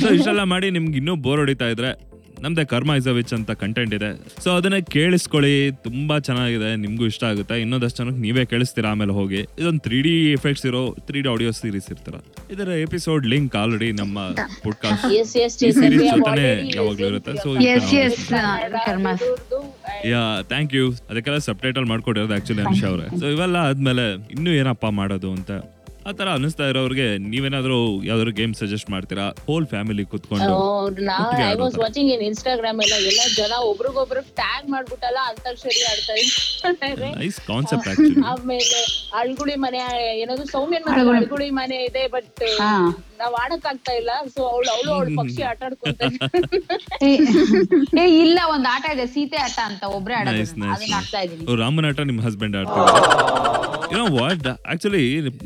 ಸೊ 0.00 0.06
ಇಷ್ಟೆಲ್ಲ 0.18 0.44
ಮಾಡಿ 0.52 0.68
ನಿಮ್ಗೆ 0.76 0.98
ಇನ್ನೂ 1.02 1.16
ಬೋರ್ 1.24 1.42
ಹೊಡಿತಾ 1.42 1.68
ಇದ್ರೆ 1.74 1.92
ನಮ್ದೇ 2.42 2.64
ಕರ್ಮ 2.64 2.92
ಇಸ್ 2.92 3.06
ವಿಚ್ 3.06 3.34
ಅಂತ 3.34 3.50
ಕಂಟೆಂಟ್ 3.50 3.94
ಇದೆ. 3.94 4.10
ಸೊ 4.44 4.50
ಅದನ್ನ 4.50 4.78
ಕೇಳಿಸ್ಕೊಳ್ಳಿ. 4.78 5.70
ತುಂಬಾ 5.72 6.18
ಚೆನ್ನಾಗಿದೆ. 6.18 6.76
ನಿಮ್ಗೂ 6.76 7.06
ಇಷ್ಟ 7.06 7.24
ಆಗುತ್ತೆ. 7.24 7.60
ಇನ್ನೊಂದಷ್ಟು 7.60 8.04
ಜನಕ್ಕೆ 8.04 8.20
ನೀವೇ 8.20 8.44
ಕೇಳಿಸ್ತೀರಾ 8.44 8.90
ಆಮೇಲೆ 8.90 9.12
ಹೋಗಿ. 9.12 9.40
ಇದೊಂದು 9.58 9.80
ತ್ರೀ 9.80 10.02
ಡಿ 10.02 10.32
ಎಫೆಕ್ಟ್ಸ್ 10.32 10.66
ಇರೋ 10.66 10.96
ತ್ರೀ 11.06 11.20
ಡಿ 11.20 11.28
ಆಡಿಯೋ 11.28 11.50
ಸೀರೀಸ್ 11.50 11.90
ಇರ್ತಾರ? 11.90 12.14
ಇದರ 12.52 12.68
ಎಪಿಸೋಡ್ 12.68 13.26
ಲಿಂಕ್ 13.26 13.56
ಆಲ್ರೆಡಿ 13.56 13.92
ನಮ್ಮ 13.92 14.18
ಪಾಡ್ಕಾಸ್ಟ್ 14.64 15.60
ಜೊತೆನೆ 15.60 16.76
ಯಾವಾಗ್ಲೂ 16.76 17.06
ಇರುತ್ತೆ. 17.06 17.34
ಸೊ 17.36 17.48
ಯಾ 20.08 20.42
ಥ್ಯಾಂಕ್ 20.42 20.74
ಯು 20.74 20.92
ಅದಕ್ಕೆಲ್ಲ 21.10 21.38
ಸಬ್ 21.38 21.58
ಟೈಟಲ್ 21.58 21.84
ಮಾಡ್ಕೊಟ್ಟಿರೋದು 21.84 22.34
ಆಕ್ಚುಲಿ 22.34 22.62
ಅಂಶ 22.62 22.84
ಅವ್ರೆ. 22.84 23.20
ಸೊ 23.20 23.26
ಇವೆಲ್ಲ 23.26 23.56
ಆದ್ಮೇಲೆ 23.56 24.14
ಇನ್ನೂ 24.14 24.50
ಏನಪ್ಪ 24.50 24.86
ಮಾಡೋದು 24.86 25.32
ಅಂತ 25.32 25.50
ಆ 26.08 26.16
ತರ 26.18 26.28
ಅನಿಸ್ತಾ 26.36 26.64
ಇರೋರಿಗೆ 26.70 27.06
ನೀವೇನಾದ್ರೂ 27.24 27.76
ಯಾವ್ದಾದ್ರು 28.02 28.32
ಗೇಮ್ 28.36 28.52
ಸಜೆಸ್ಟ್ 28.60 28.88
ಮಾಡ್ತೀರಾ? 28.92 29.24
ಹೋಲ್ 29.46 29.66
ಫ್ಯಾಮಿಲಿ 29.72 30.04
ಕುತ್ಕೊಂಡು 30.12 30.46
ನಾ 31.00 31.16
ಒಟ್ಟಿಗೆ 31.16 31.42
ಐ 31.42 31.48
ಆಡೋ 31.48 31.62
ವಾಸ್. 31.62 31.76
ವಾಚಿಂಗ್ 31.82 32.10
ಇನ್ 32.14 32.22
ಇನ್ಸ್ಟಾಗ್ರಾಮ್ 32.28 32.78
ಎಲ್ಲ 32.84 32.94
ಎಲ್ಲ 33.02 33.22
ಜನ 33.36 33.56
ಒಬ್ರಿಗೊಬ್ರು 33.70 34.22
ಟ್ಯಾಗ್ 34.38 34.66
ಮಾಡ್ಬಿಟ್ಟಲ್ಲ 34.74 35.18
ಅಂತಾಕ್ಷರಿ 35.30 35.82
ಆಡ್ತಾ 35.90 36.14
ಇದ್ದಾರೆ 36.20 37.10
ನೈಸ್ 37.18 37.40
ಕಾನ್ಸೆಪ್ಟ್ 37.48 37.88
ಆಕ್ಚುಲಿ 37.92 38.22
ಆಮೇಲೆ 38.30 38.80
ಅಳ್ಗುಳಿ 39.20 39.56
ಮನೆ 39.64 39.82
ಏನದು 40.22 40.46
ಸೌಮ್ಯನ್ 40.54 40.86
ಮನೆ 40.88 40.96
ಅಳ್ಗುಳಿ. 40.96 41.18
ಅಳ್ಗುಳಿ 41.20 41.48
ಮನೆ 41.60 41.78
ಇದೆ 41.88 42.04
ಬಟ್ 42.14 42.42
ಹಾ. 42.62 42.70
ನಾವ್ 43.20 43.34
ಆಡಕ್ 43.42 43.66
ಆಗ್ತಾ 43.68 43.92
ಇಲ್ಲ. 44.00 44.10
ಸೊ 44.34 44.40
ಅವಳು 44.50 44.68
ಅವಳು 44.74 44.90
ಅವಳು 44.96 45.10
ಪಕ್ಷಿ 45.20 45.42
ಆಟ 45.44 45.60
ಆಡ್ಕೊಂತ 45.64 46.02
ಏ 47.02 47.12
ಏ, 47.96 48.06
ಇಲ್ಲ 48.22 48.38
ಒಂದ್ 48.54 48.68
ಆಟ 48.74 48.84
ಇದೆ 48.94 49.06
ಸೀತೆ 49.14 49.40
ಆಟ 49.46 49.58
ಅಂತ 49.68 49.82
ಒಬ್ರೇ 49.96 50.16
ಆಡೋದು. 50.20 50.36
ನೈಸ್ 50.36 50.52
ಅದನ್ನ. 50.52 50.72
ಅದನ್ನ 50.76 50.94
ಆಡ್ತಾ 51.00 51.20
ಇದೀನಿ 51.24 51.44
ರಾಮನ್ 51.46 51.62
ರಾಮನಾಟ 51.64 52.00
ನಿಮ್ 52.10 52.20
ಹಸ್ಬೆಂಡ್ 52.26 52.56
ಆಡ್ತಾರೆ 52.60 52.94
ಏನೋ 53.92 54.04
ವಾಟ್ 54.14 54.46
ಆಕ್ಚುಲಿ 54.72 55.02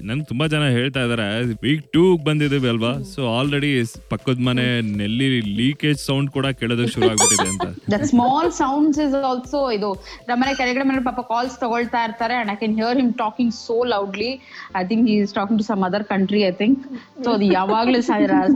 ನನ್ಗೆ 0.07 0.25
ತುಂಬಾ 0.31 0.47
ಜನ 0.52 0.64
ಹೇಳ್ತಾ 0.76 1.00
ಇದಾರೆ 1.06 1.26
ವೀಕ್ 1.62 1.85
ಟೂ 1.94 2.02
ಬಂದಿದ್ದೀವಿ 2.26 2.68
ಅಲ್ವಾ? 2.73 2.90
ಸೊ 3.12 3.21
ಆಲ್ರೆಡಿ 3.37 3.71
ಪಕ್ಕದ 4.12 4.38
ಮನೆ 4.49 4.64
ನೆಲ್ಲಿ 4.99 5.26
ಲೀಕೇಜ್ 5.59 6.00
ಸೌಂಡ್ 6.06 6.30
ಕೂಡ 6.37 6.47
ಕೇಳೋದಕ್ಕೆ 6.61 6.92
ಶುರು 6.94 7.06
ಆಗ್ಬಿಟ್ಟಿದೆ 7.11 7.47
ಅಂತ. 7.52 7.66
That 7.92 8.04
small 8.12 8.50
sounds 8.61 9.00
is 9.04 9.16
also 9.30 9.61
ಇದು 9.76 9.90
ನಮ್ಮನೆ 10.30 10.52
ಕೆಳಗಡೆ 10.61 10.87
ಮನೆ 10.90 11.02
ಪಾಪ 11.09 11.21
ಕಾಲ್ಸ್ 11.32 11.56
ತಗೊಳ್ತಾ 11.62 12.02
ಇರ್ತಾರೆ 12.09 12.37
and 12.40 12.52
I 12.52 12.59
can 12.62 12.76
hear 12.80 13.00
him 13.02 13.12
talking 13.23 13.54
so 13.61 13.76
loudly 13.94 14.30
I 14.76 14.85
think 14.90 15.09
is 15.16 15.35
talking 15.38 15.61
to 15.62 15.68
some 15.71 15.85
other 15.88 16.06
country 16.12 16.42
I 16.44 16.54
think 16.62 16.80
so 17.25 17.30
ಅದು 17.37 17.49
ಯಾವಾಗ್ಲೂ 17.59 18.00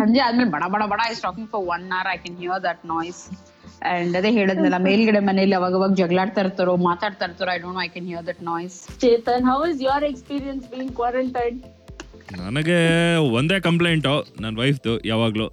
ಸಂಜೆ 0.01 0.23
ಆದ್ಮೇಲೆ 0.27 0.51
ಬಡ 0.57 0.65
ಬಡ 0.75 0.85
ಬಡ 0.95 1.01
is 1.15 1.23
talking 1.27 1.51
for 1.55 1.67
one 1.75 1.87
hour 1.93 2.11
I 2.15 2.21
can 2.25 2.39
hear 2.43 2.63
that 2.67 2.83
noise 2.93 3.23
and 3.91 4.15
ಅದೇ 4.19 4.31
ಹೇಳಿದ್ನಲ್ಲ 4.37 4.79
ಮೇಲ್ಗಡೆ 4.85 5.21
ಮನೇಲಿ 5.27 5.55
ಅವಾಗ 5.59 5.75
ಅವಾಗ 5.81 5.95
ಜಗಳಾಡ್ತಾ 6.01 6.41
ಇರ್ತಾರೋ 6.45 6.75
ಮಾತಾಡ್ತಾ 6.87 7.25
ಇರ್ತಾರೋ 7.29 7.51
I 7.53 7.61
don't 7.65 7.81
I 7.83 7.89
can 7.89 8.09
hear 8.11 8.27
that 8.29 8.43
noise 8.49 8.77
Chetan 9.03 9.45
how 9.51 9.59
is 9.73 9.83
your 9.83 10.07
experience 10.11 10.65
being 10.73 10.93
quarantine 11.01 11.59
ನನಗೆ 12.41 12.79
ಒಂದೇ 13.33 13.59
ಕಂಪ್ಲೇಂಟು 13.61 14.13
ನನ್ನ 14.41 14.55
ವೈಫ್ದು 14.59 14.95
ಯಾವಾಗಲೂ 15.05 15.47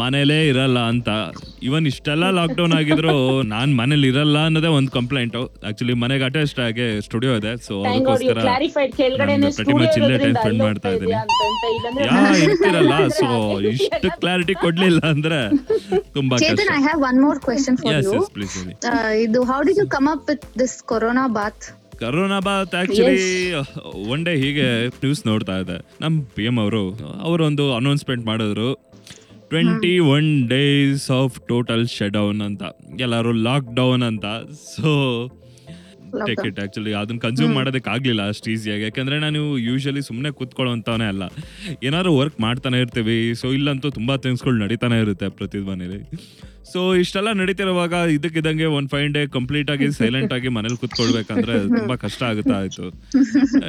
ಮನೇಲೇ 0.00 0.36
ಇರಲ್ಲ 0.48 0.78
ಅಂತ. 0.90 1.08
ಇವನ್ 1.62 1.86
ಇಷ್ಟೆಲ್ಲ 1.90 2.24
ಲಾಕ್ಡೌನ್ 2.36 2.74
ಆಗಿದ್ರು 2.76 3.14
ನಾನ್ 3.52 3.70
ಮನೇಲಿ 3.74 4.08
ಇರಲ್ಲ 4.08 4.38
ಅನ್ನೋದೇ 4.48 4.70
ಒಂದು 4.76 4.90
ಕಂಪ್ಲೇಂಟ್ 4.90 5.34
ಆಕ್ಚುಲಿ 5.68 5.94
ಮನೆಗೆ 6.02 6.24
ಅಟ್ಯಾಚ್ 6.28 6.52
ಆಗಿ 6.66 6.86
ಸ್ಟುಡಿಯೋ 7.00 7.32
ಇದೆ 7.40 7.52
ಸೊ 7.66 7.74
ಅದಕ್ಕೋಸ್ಕರ 7.84 8.36
ಕ್ಲಾರಿಫೈಡ್ 8.40 8.92
ಮಚ್ 9.80 9.96
ಇಲ್ಲೇ 9.98 10.14
ಇರೋದ್ರಿಂದ 10.14 10.38
time 10.44 10.60
ಮಾಡ್ತಾ 10.62 10.90
ಇದ್ದೀನಿ. 10.94 11.14
ಅಂತ 11.14 11.64
ಇಲ್ಲಾಂದ್ರೆ 11.70 12.06
ಯಾ 12.08 12.20
ಇರ್ತಿರಲ್ಲ 12.44 12.94
ಸೊ 13.18 13.28
ಇಷ್ಟು 13.72 14.10
ಕ್ಲಾರಿಟಿ 14.22 14.56
ಕೊಡ್ಲಿಲ್ಲ 14.64 15.00
ಅಂದ್ರೆ 15.14 15.40
ತುಂಬಾ 16.14 16.36
Chetan, 16.36 16.56
ಕಷ್ಟ. 16.60 16.70
I 16.78 16.88
have 16.88 17.00
one 17.00 17.20
more 17.26 17.38
question 17.40 17.76
for 17.82 17.92
yes 17.98 18.30
please 18.36 18.56
Uh, 18.92 18.94
ಇದು 19.26 19.42
how 19.50 19.58
did 19.68 19.82
you 19.82 19.88
come 19.96 20.08
up 20.14 20.24
with 20.30 20.46
this 20.58 20.76
corona 20.84 21.26
bath? 21.34 21.62
Corona 22.02 22.38
bath 22.46 22.74
actually 22.80 23.16
one 24.12 24.22
day 24.28 24.32
ಹೀಗೆ 24.42 24.68
ನ್ಯೂಸ್ 25.02 25.22
ನೋಡ್ತಾ 25.30 25.56
ಇದ್ದೆ 25.62 25.78
ನಮ್ಮ 26.02 26.22
ಪಿ 26.36 26.44
ಎಂ 26.50 26.56
ಅವರು 26.64 26.84
ಅವರೊಂದು 27.26 27.64
ಅನೌನ್ಸ್ಮೆಂಟ್ 27.78 28.24
ಮಾಡಿದ್ರು. 28.30 28.68
Twenty 29.50 29.92
one 30.14 30.30
days 30.54 31.06
of 31.20 31.36
total 31.50 31.84
shutdown 32.18 32.40
ಅಂತ. 32.48 32.62
ಎಲ್ಲರೂ 33.06 33.32
ಲಾಕ್ 33.48 33.68
ಡೌನ್ 33.80 34.04
ಅಂತ 34.10 34.26
ಸೊ 34.72 34.90
ಟೇಕ್ 36.28 36.44
ಇಟ್ 36.48 36.58
ಆಕ್ಚುಲಿ 36.62 36.92
ಅದನ್ನ 37.00 37.20
ಕನ್ಸ್ಯೂಮ್ 37.24 37.52
ಮಾಡೋದಕ್ಕೆ 37.56 37.90
ಆಗಲಿಲ್ಲ 37.94 38.22
ಅಷ್ಟು 38.32 38.48
ಈಸಿಯಾಗಿ 38.54 38.84
ಯಾಕಂದ್ರೆ 38.88 39.16
ನಾನು 39.24 39.40
ಯೂಶಲಿ 39.68 40.02
ಸುಮ್ಮನೆ 40.08 40.30
ಕೂತ್ಕೊಳ್ಳೋಂಥವನೇ 40.38 41.06
ಅಲ್ಲ. 41.12 41.24
ಏನಾದ್ರು 41.88 42.12
ವರ್ಕ್ 42.20 42.38
ಮಾಡ್ತಾನೆ 42.46 42.78
ಇರ್ತೀವಿ. 42.84 43.18
ಸೊ 43.40 43.48
ಇಲ್ಲಂತೂ 43.58 43.90
ತುಂಬಾ 43.98 44.16
ಥಿಂಗ್ಸ್ಗಳು 44.24 44.58
ನಡೀತಾನೆ 44.64 44.98
ಇರುತ್ತೆ 45.04 45.28
ಪ್ರತಿ 45.40 45.60
ಮನೇಲಿ 45.70 46.00
ಸೊ 46.64 46.80
ಇಷ್ಟೆಲ್ಲ 46.94 47.30
ನಡೀತಿರುವಾಗ 47.32 47.94
ಇದಕ್ಕಿದಂಗೆ 48.16 48.66
ಒಂದ್ 48.76 48.90
ಫೈವ್ 48.92 49.08
ಡೇ 49.12 49.22
ಕಂಪ್ಲೀಟ್ 49.36 49.70
ಆಗಿ 49.74 49.86
ಸೈಲೆಂಟ್ 49.98 50.32
ಆಗಿ 50.32 50.48
ಮನೇಲಿ 50.48 50.76
ಕುತ್ಕೊಳ್ಬೇಕಂದ್ರೆ 50.76 51.54
ತುಂಬಾ 51.78 51.96
ಕಷ್ಟ 51.96 52.22
ಆಗುತ್ತಾ 52.22 52.56
ಆಯ್ತು. 52.62 52.86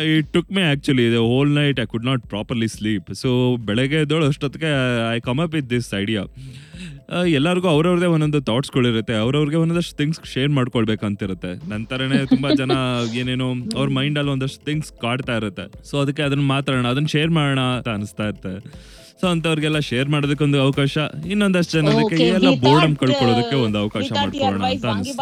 ಈ 0.06 0.16
took 0.36 0.52
me 0.58 0.64
actually 0.72 1.06
whole 1.32 1.54
night 1.60 1.80
I 1.80 1.88
could 1.94 2.06
not 2.06 2.24
properly 2.34 2.70
sleep 2.76 3.10
so 3.22 3.30
ಬೆಳಗ್ಗೆ 3.70 4.00
ಎದ್ದೋಳು 4.06 4.26
ಅಷ್ಟೊತ್ತಿಗೆ 4.26 4.72
I 5.16 5.20
come 5.20 5.42
up 5.46 5.56
with 5.58 5.70
this 5.70 5.90
idea 6.04 6.24
ಎಲ್ಲರಿಗೂ 7.38 7.68
ಅವ್ರವ್ರದೇ 7.68 8.06
ಒಂದೊಂದು 8.06 8.40
ಥಾಟ್ಸ್ಗಳಿರುತ್ತೆ 8.50 9.16
ಅವ್ರವ್ರಿಗೆ 9.24 9.58
ಒಂದಷ್ಟು 9.58 9.96
ಥಿಂಗ್ಸ್ 9.98 10.20
ಶೇರ್ 10.34 10.50
ಮಾಡ್ಕೊಳ್ಬೇಕಂತಿರುತ್ತೆ. 10.50 11.70
ನಂತರನೇ 11.74 12.26
ತುಂಬಾ 12.26 12.50
ಜನ 12.62 12.74
ಏನೇನೋ 13.22 13.48
ಅವ್ರ 13.80 13.88
ಮೈಂಡಲ್ಲಿ 13.90 14.32
ಒಂದಷ್ಟು 14.32 14.66
ಥಿಂಗ್ಸ್ 14.70 14.92
ಕಾಡ್ತಾ 15.04 15.36
ಇರುತ್ತೆ. 15.42 15.66
ಸೊ 15.90 15.98
ಅದಕ್ಕೆ 16.04 16.24
ಅದನ್ನ 16.24 16.42
ಮಾತಾಡೋಣ 16.42 16.88
ಅದನ್ನ 16.88 17.10
ಶೇರ್ 17.16 17.30
ಮಾಡೋಣ 17.30 17.60
ಅಂತ 17.78 17.90
ಅನಿಸ್ತಾ 17.98 18.28
ಇರುತ್ತೆ. 18.32 18.54
ಸೊ 19.22 19.28
ಅಂತವ್ರಿಗೆಲ್ಲ 19.32 19.80
ಶೇರ್ 19.90 20.10
ಮಾಡೋದಕ್ಕೊಂದು 20.10 20.58
ಅವಕಾಶ 20.62 20.96
ಇನ್ನೊಂದಷ್ಟು 21.32 21.74
ಜನಕ್ಕೆ 21.78 22.00
ಎಲ್ಲ 22.30 22.50
ಬೋರ್ಡ್ 22.56 22.62
ಬೋರ್ಡಮ್ 22.66 22.96
ಕಳ್ಕೊಳ್ಳೋದಕ್ಕೆ 23.02 23.56
ಒಂದು 23.66 23.78
ಅವಕಾಶ 23.82 24.08
ಮಾಡ್ಕೊಳ್ಳೋಣ 24.18 24.64
ಅಂತ 24.68 24.86
ಅನಿಸ್ತು. 24.94 25.18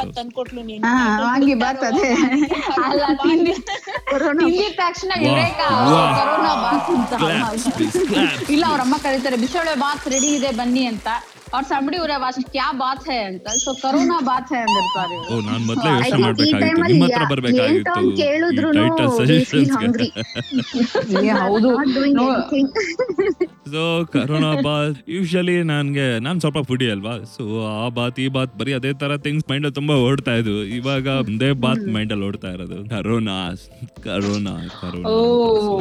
ಬಾತ್. 6.64 6.92
ಅಂತ. 6.92 7.14
ಇಲ್ಲ 8.50 8.64
ಅವ್ರ 8.70 8.82
ಅಮ್ಮ 8.82 8.96
ಕರೀತಾರೆ 9.04 9.38
ಬಿಸಿಳೆ 9.38 9.76
ಬಾತ್ 9.80 10.08
ರೆಡಿ 10.08 10.32
ಇದೆ 10.38 10.52
ಬನ್ನಿ 10.54 10.86
ಅಂತ. 10.86 11.10
ಅವ್ರ 11.54 11.66
ಸಂಬಡಿ 11.66 11.98
ಊರ 12.00 12.14
ವಾಸ್ 12.18 12.40
ಕ್ಯಾ 12.52 12.66
ಬಾತ್ 12.80 13.06
ಹೇ? 13.10 13.18
ಅಂತ. 13.28 13.48
ಸೊ 13.62 13.70
ಕರೋನಾ 13.82 14.18
ಬಾತ್ 14.22 14.50
ಹೇ 14.54 14.60
ಅಂದಿರ್ತಾರೆ 14.60 15.16
ಓ 15.30 15.40
ನಾನು 15.42 15.64
ಮೊದಲೇ 15.66 15.92
ಯೋಚನೆ 15.94 16.20
ಮಾಡಬೇಕಾಗಿತ್ತು. 16.24 16.84
ನಿಮ್ಮ 16.92 17.06
ಹತ್ರ 17.06 17.26
ಬರ್ಬೇಕಾಗಿತ್ತು 17.32 17.94
ಟೈಟಲ್ 18.76 19.10
ಸಜೆಷನ್ಸ್ 19.20 19.72
hungry. 19.78 20.10
ಹೌದು. 21.40 21.72
ಸೊ 23.74 23.82
ಕರೋನಾ 24.14 24.52
ಬಾತ್ 24.68 25.00
ಯೂಶಲಿ 25.10 25.58
ನನಗೆ 25.64 26.20
ನಾನು 26.20 26.40
ಸ್ವಲ್ಪ 26.40 26.62
ಫುಡಿ 26.70 26.88
ಅಲ್ವಾ? 26.92 27.16
ಸೊ 27.34 27.44
ಆ 27.74 27.88
ಬಾತ್ 27.98 28.20
ಈ 28.20 28.28
ಬಾತ್ 28.38 28.54
ಬರೀ 28.60 28.74
ಅದೇ 28.74 28.94
ತರ 29.02 29.18
ಥಿಂಗ್ಸ್ 29.26 29.48
ಮೈಂಡ್ 29.52 29.70
ತುಂಬಾ 29.76 29.98
ಓಡ್ತಾ 30.06 30.36
ಇದ್ವು. 30.42 30.60
ಇವಾಗ 30.78 31.08
ಒಂದೇ 31.26 31.52
ಬಾತ್ 31.66 31.86
ಮೈಂಡ್ 31.96 32.14
ಅಲ್ಲಿ 32.14 32.28
ಓಡ್ತಾ 32.30 32.52
ಇರೋದು. 32.56 32.80
ಕರೋನಾ 32.94 33.38
ಕರೋನಾ 34.06 34.56
ಕರೋನಾ 34.82 35.10
ಓ. 35.10 35.18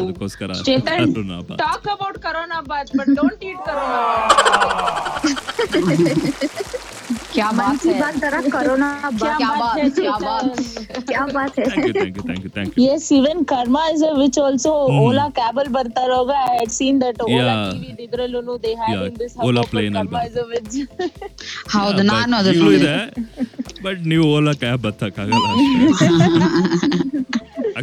ಅದಕ್ಕೋಸ್ಕರ 0.01 0.51
Chetan 0.68 1.14
corona 1.14 1.38
Baat 1.48 1.60
talk 1.64 1.88
about 1.94 2.20
corona 2.26 2.60
Baat 2.72 2.92
but 3.00 3.12
don't 3.20 3.44
heat 3.52 3.62
corona 3.68 4.02
ಕ್ಯಾ 7.36 7.48
मन 7.50 7.60
ಬಾತ್ 7.60 7.80
की 7.84 7.90
ಹೇ 7.90 7.94
बात 8.02 8.16
ತರ 8.24 8.36
corona 8.56 8.90
bath. 9.14 9.38
ಕ್ಯಾ 9.38 9.48
ಬಾತ್ 9.62 9.80
ಕ್ಯಾ 9.98 10.14
ಬಾತ್ 10.24 10.60
क्या 11.10 11.22
बात 11.36 11.56
है 11.60 11.66
thank 11.68 11.88
you 11.88 11.94
thank 11.96 12.18
you 12.18 12.24
thank 12.26 12.44
you 12.46 12.52
thank 12.56 12.74
you 12.74 12.84
Yes, 12.84 13.06
even 13.12 13.38
Karma 13.44 13.84
is 13.94 14.02
a 14.04 14.14
which 14.14 14.38
also 14.40 14.72
Ola 15.00 15.26
cab 15.40 15.58
al 15.58 15.70
ಬರ್ತಾ 15.78 16.04
ಇರೋವಾಗ 16.08 16.36
I 16.46 16.60
had 16.60 16.72
seen 16.78 16.98
that 17.04 17.18
Ola 17.28 17.40
Yeah. 17.40 17.64
TV 17.74 18.04
ಇದ್ರಲ್ಲೂ 18.06 18.56
they 18.66 18.76
had 18.82 18.94
Yeah, 18.94 19.08
in 19.08 19.16
this 19.16 19.34
Ola 19.48 19.62
hub 19.62 19.72
plane 19.74 19.96
Karma 20.00 20.20
ಅಲ್ಲಿ 20.20 20.32
is 20.32 20.38
a 20.38 20.48
which 20.52 20.76
ಹೌದು 21.76 22.04
ನಾನು 22.12 22.30
But 22.30 22.40
ಅದನ್ನ 22.40 22.54
ಈಗ್ಲೂ 22.54 22.70
ನೋಡಿದೆ. 22.70 22.96
ಇದೆ 23.16 23.82
but 23.88 24.02
ನೀವು 24.12 24.28
Ola 24.36 24.54
cab 24.64 24.84
ಬತ್ತಕ್ಕಾಗಲ್ಲ 24.88 25.48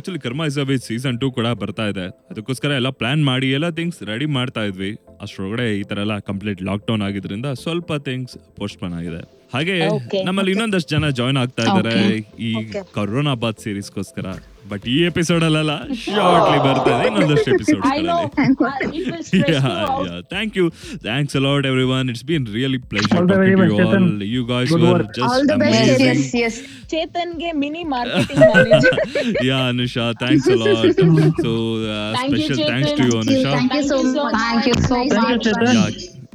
actually 0.06 0.22
karma 0.26 0.42
is 0.50 0.58
with 0.70 0.84
season 0.88 1.16
two 1.22 1.28
ಕೂಡ 1.36 1.48
ಬರ್ತಾ 1.62 1.86
ಇದೆ. 1.92 2.04
ಅದಕ್ಕೋಸ್ಕರ 2.32 2.72
ಎಲ್ಲ 2.80 2.90
ಪ್ಲಾನ್ 2.98 3.22
ಮಾಡಿ 3.30 3.48
ಎಲ್ಲ 3.58 3.68
ಥಿಂಗ್ಸ್ 3.78 4.00
ರೆಡಿ 4.10 4.28
ಮಾಡ್ತಾ 4.36 4.64
ಇದ್ವಿ. 4.70 4.90
ಅಷ್ಟರೊಳಗಡೆ 5.24 5.66
ಈ 5.78 5.82
ತರ 5.90 5.98
ಎಲ್ಲ 6.06 6.16
ಕಂಪ್ಲೀಟ್ 6.28 6.60
ಲಾಕ್ 6.68 6.84
ಡೌನ್ 6.90 7.04
ಆಗಿದ್ರಿಂದ 7.08 7.48
ಸ್ವಲ್ಪ 7.62 7.90
ಥಿಂಗ್ಸ್ 8.08 8.36
ಪೋಸ್ಟ್ಪೋನ್ 8.60 8.94
ಆಗಿದೆ. 9.00 9.22
ಹಾಗೆ 9.54 9.78
ನಮ್ಮಲ್ಲಿ 10.28 10.52
ಇನ್ನೊಂದಷ್ಟು 10.56 10.92
ಜನ 10.96 11.10
ಜಾಯ್ನ್ 11.20 11.40
ಆಗ್ತಾ 11.44 11.64
ಇದ್ದಾರೆ 11.70 11.96
ಈ 12.50 12.52
ಕರೋನಾ 12.98 13.34
ಬಾತ್ 13.44 13.64
ಸೀರೀಸ್ಗೋಸ್ಕರ 13.66 14.28
ಬಟ್ 14.72 14.86
ಈ 14.94 14.98
ಎಪಿಸೋಡ್ 15.10 15.44
ಅಲ್ಲ 15.48 15.72
ಶಾರ್ಟ್ಲಿ 16.04 16.60
ಬರ್ತಾ 16.66 16.92
ಇದೆ 16.96 17.08
ಇನ್ನೊಂದಷ್ಟು 17.10 17.50
episode 17.56 17.82
I 17.90 18.02
know 18.08 18.20
uh, 18.24 18.98
it 19.00 19.06
will 19.10 19.24
stress 19.28 19.50
yeah, 19.54 19.66
you 19.68 19.74
out. 19.84 20.06
yeah. 20.08 20.22
Thank 20.34 20.52
you. 20.60 20.66
Thanks 21.08 21.34
a 21.40 21.44
lot, 21.46 21.66
everyone. 21.72 22.06
It's 22.14 22.26
been 22.32 22.46
really 22.58 22.80
pleasure 22.92 23.16
All 23.18 23.28
the 23.28 23.34
talking 23.34 23.42
very 23.42 23.56
to 23.62 23.66
you 23.66 23.78
best, 23.78 23.88
all. 23.88 23.94
Chetan. 23.94 24.06
You 24.36 24.42
guys 24.52 24.70
Good 24.72 24.84
were 24.86 24.94
work. 24.94 25.10
just 25.18 25.28
All 25.30 25.44
the 25.52 25.58
best, 25.64 25.78
amazing. 25.78 26.08
Yes, 26.08 26.34
yes. 26.44 26.56
ಚೇತನ್ಗೆ 26.94 27.52
mini 27.62 27.84
marketing 27.94 28.44
manager 28.50 28.98
yeah, 29.50 29.64
Anusha. 29.70 30.06
Thanks 30.24 30.48
a 30.48 30.60
lot. 30.64 30.84
so, 31.46 31.54
uh, 31.94 32.10
Thank 32.18 32.34
you, 32.34 32.44
special 32.44 32.68
thanks 32.72 32.92
Chetan. 32.92 33.00
to 33.00 33.08
you, 33.08 33.14
Thank 33.14 33.14
you, 33.14 33.22
Anusha. 33.22 33.54
thank 33.58 33.74
you 33.78 33.84
so 33.92 33.98
Thank 33.98 34.08
you 34.08 34.16
so 34.16 34.26
much. 34.26 34.38
Thank 34.44 34.66
you 34.70 34.78
so 34.90 34.98
Nice 34.98 35.16
much. 35.20 35.48
meeting 35.48 35.70
you. 35.70 35.86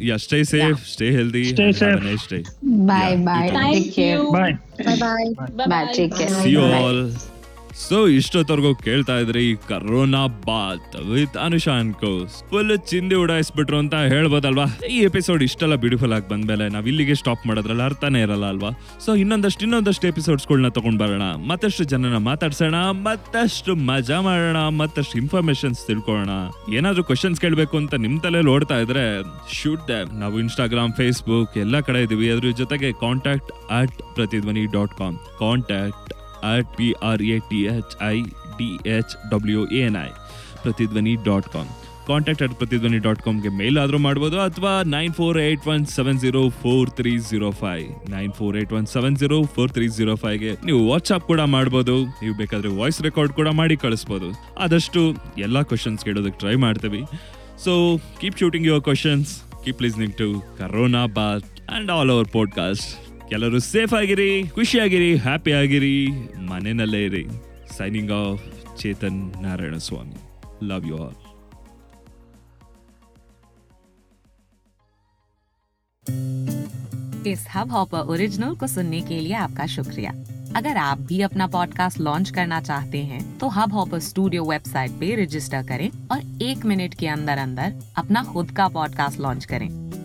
Yeah, 0.02 0.08
yeah. 0.10 0.20
Stay 0.26 0.42
safe, 0.52 0.80
stay 0.94 1.10
healthy, 1.18 1.44
Stay 1.52 1.68
and 1.68 1.76
have 1.76 1.82
safe. 1.84 2.00
a 2.02 2.10
nice 2.10 2.26
day. 2.34 2.42
Bye 2.90 3.12
Yeah, 3.12 3.26
bye 3.28 3.48
you 3.48 3.52
too. 3.52 3.64
Take 3.64 3.82
Thank 3.82 3.90
care 3.98 4.22
you. 4.22 4.30
Bye 4.38 4.54
Bye 4.88 4.98
bye. 5.04 5.68
Bye 5.74 5.90
take 5.98 6.14
care 6.20 6.34
See 6.40 6.54
you 6.58 6.64
all. 6.80 7.00
So 7.84 7.98
ಇಷ್ಟೊತ್ತವರೆಗೂ 8.18 8.70
ಕೇಳ್ತಾ 8.86 9.14
ಇದ್ರಿ 9.22 9.44
corona 9.68 10.22
Baat 10.46 10.94
with 11.12 11.36
Anusha 11.46 11.74
ಅನ್ಕೋಸ್ 11.82 12.34
full 12.50 12.72
ಚಿಂದಿ 12.90 13.16
ಉಡಾಯಿಸ್ಬಿಟ್ರು 13.22 13.78
ಅಂತ 13.82 13.96
ಹೇಳ್ಬೋದಲ್ವಾ? 14.12 14.66
ಈ 14.94 14.96
episode 15.08 15.42
ಇಷ್ಟೆಲ್ಲ 15.46 15.76
beautiful 15.84 16.14
ಆಗಿ 16.16 16.26
ಬಂದ್ಮೇಲೆ 16.32 16.66
ನಾವು 16.74 16.86
ಇಲ್ಲಿಗೆ 16.92 17.14
ಸ್ಟಾಪ್ 17.20 17.44
ಮಾಡೋದ್ರಲ್ಲಿ 17.48 17.84
ಅರ್ಥನೇ 17.88 18.20
ಇರಲ್ಲ 18.26 18.46
ಅಲ್ವಾ? 18.54 18.70
ಸೊ 19.04 19.10
ಇನ್ನೊಂದಷ್ಟು 19.22 19.64
ಇನ್ನೊಂದಷ್ಟು 19.66 20.06
ಎಪಿಸೋಡ್ಸ್ಗಳನ್ನ 20.12 20.70
ತಗೊಂಡ್ 20.78 21.00
ಬರೋಣ 21.02 21.26
ಮತ್ತಷ್ಟು 21.50 21.84
ಜನನ 21.92 22.18
ಮಾತಾಡ್ಸೋಣ, 22.28 22.76
ಮತ್ತಷ್ಟು 23.08 23.74
ಮಜಾ 23.90 24.20
ಮಾಡೋಣ, 24.28 24.60
ಮತ್ತಷ್ಟು 24.82 25.16
ಇನ್ಫಾರ್ಮೇಶನ್ಸ್ 25.22 25.82
ತಿಳ್ಕೊಳ್ಳೋಣ. 25.90 26.30
ಏನಾದ್ರೂ 26.78 27.04
ಕ್ವಶನ್ಸ್ 27.10 27.40
ಕೇಳಬೇಕು 27.46 27.76
ಅಂತ 27.82 27.94
ನಿಮ್ 28.06 28.20
ತಲೆಯಲ್ಲಿ 28.26 28.52
ಓಡ್ತಾ 28.56 28.78
ಇದ್ರೆ 28.86 29.06
ಶೂಟ್ 29.58 29.92
ನಾವು 30.22 30.38
ಇನ್ಸ್ಟಾಗ್ರಾಮ್ 30.44 30.94
ಫೇಸ್ಬುಕ್ 31.00 31.58
ಎಲ್ಲ 31.64 31.80
ಕಡೆ 31.88 32.02
ಇದೀವಿ. 32.08 32.28
ಅದ್ರ 32.36 32.54
ಜೊತೆಗೆ 32.62 32.90
contact 33.04 33.52
at 33.80 33.98
Prathidhwani 34.14 34.64
dot 34.78 34.96
com 35.02 35.18
contact 35.44 36.10
at 36.54 36.66
P 36.78 36.88
R 37.10 37.22
A 37.34 37.38
T 37.50 37.60
H 37.76 37.94
I 38.14 38.16
D 38.58 38.70
H 38.96 39.14
W 39.32 39.62
N 39.82 39.98
I 40.06 40.08
Prathidhwani 40.64 41.14
dot 41.28 41.48
com 41.54 41.70
contact 42.08 42.42
at 42.44 42.54
Prathidhwani 42.60 42.98
dot 42.98 43.20
ಕಾಮ್ಗೆ 43.24 43.50
mail 43.58 43.76
ಆದರೂ 43.82 43.98
ಮಾಡ್ಬೋದು, 44.06 44.36
ಅಥವಾ 44.46 44.72
nine 44.94 45.12
four 45.18 45.38
eight 45.38 45.66
one 45.72 45.84
seven 45.96 46.18
zero 46.22 46.42
four 46.62 46.88
three 46.98 47.12
zero 47.28 47.50
five 47.60 47.86
nine 48.14 48.32
four 48.38 48.56
eight 48.60 48.72
one 48.78 48.86
seven 48.94 49.16
zero 49.22 49.38
four 49.54 49.70
three 49.76 49.86
zero 49.98 50.14
ಫೈವ್ಗೆ 50.22 50.52
ನೀವು 50.68 50.80
WhatsApp 50.90 51.26
ಕೂಡ 51.32 51.42
ಮಾಡ್ಬೋದು, 51.56 51.96
ನೀವು 52.22 52.34
ಬೇಕಾದರೆ 52.40 52.70
voice 52.80 53.00
record 53.08 53.34
ಕೂಡ 53.38 53.48
ಮಾಡಿ 53.60 53.76
ಕಳಿಸ್ಬೋದು. 53.84 54.30
ಆದಷ್ಟು 54.64 55.02
ಎಲ್ಲ 55.46 55.62
ಕ್ವಶನ್ಸ್ 55.72 56.04
ಕೇಳೋದಕ್ಕೆ 56.08 56.40
ಟ್ರೈ 56.44 56.56
ಮಾಡ್ತೀವಿ. 56.66 57.02
So 57.64 57.74
keep 58.22 58.38
shooting 58.42 58.66
your 58.70 58.84
questions 58.88 59.30
keep 59.64 59.82
listening 59.86 60.16
to 60.22 60.28
corona 60.58 61.04
Baat 61.20 61.48
and 61.62 61.90
all 61.96 62.12
our 62.16 62.28
podcast 62.38 62.88
ಎಲ್ಲರೂ 63.35 63.59
ಸೇಫ್ 63.59 63.93
ಆಗಿರಿ 63.93 64.29
ಖುಷಿಯಾಗಿರಿ 64.55 65.11
ಹ್ಯಾಪಿ 65.17 65.53
ಆಗಿರಿ 65.53 65.95
ಮನೆಯಲ್ಲೇ 66.49 67.01
ಇರಿ 67.05 67.23
signing 67.77 68.11
off 68.11 68.43
Chetan 68.75 69.21
Narayana 69.41 69.77
Swamy 69.87 70.19
love 70.63 70.85
you 70.87 70.97
all 70.97 71.15
इस 77.27 77.47
हब 77.49 77.71
हॉपर 77.71 77.97
ओरिजिनल 77.97 78.55
को 78.55 78.67
सुनने 78.67 79.01
के 79.01 79.19
लिए 79.19 79.33
आपका 79.35 79.65
शुक्रिया 79.65 80.11
अगर 80.55 80.77
आप 80.77 80.99
भी 80.99 81.21
अपना 81.21 81.47
पॉडकास्ट 81.47 81.99
लॉन्च 81.99 82.29
करना 82.29 82.61
चाहते 82.61 82.97
हैं 83.03 83.37
तो 83.39 83.47
हब 83.49 83.73
हॉपर 83.73 83.99
स्टूडियो 84.01 84.43
वेबसाइट 84.43 84.91
पे 84.91 85.15
रजिस्टर 85.15 85.65
करें 85.67 85.89
और 86.11 86.43
एक 86.43 86.65
मिनट 86.65 86.93
के 86.93 87.07
अंदर 87.07 87.37
अंदर 87.37 87.73
अपना 87.97 88.23
खुद 88.23 88.51
का 88.51 88.67
पॉडकास्ट 88.69 89.19
लॉन्च 89.19 89.45
करें 89.45 89.78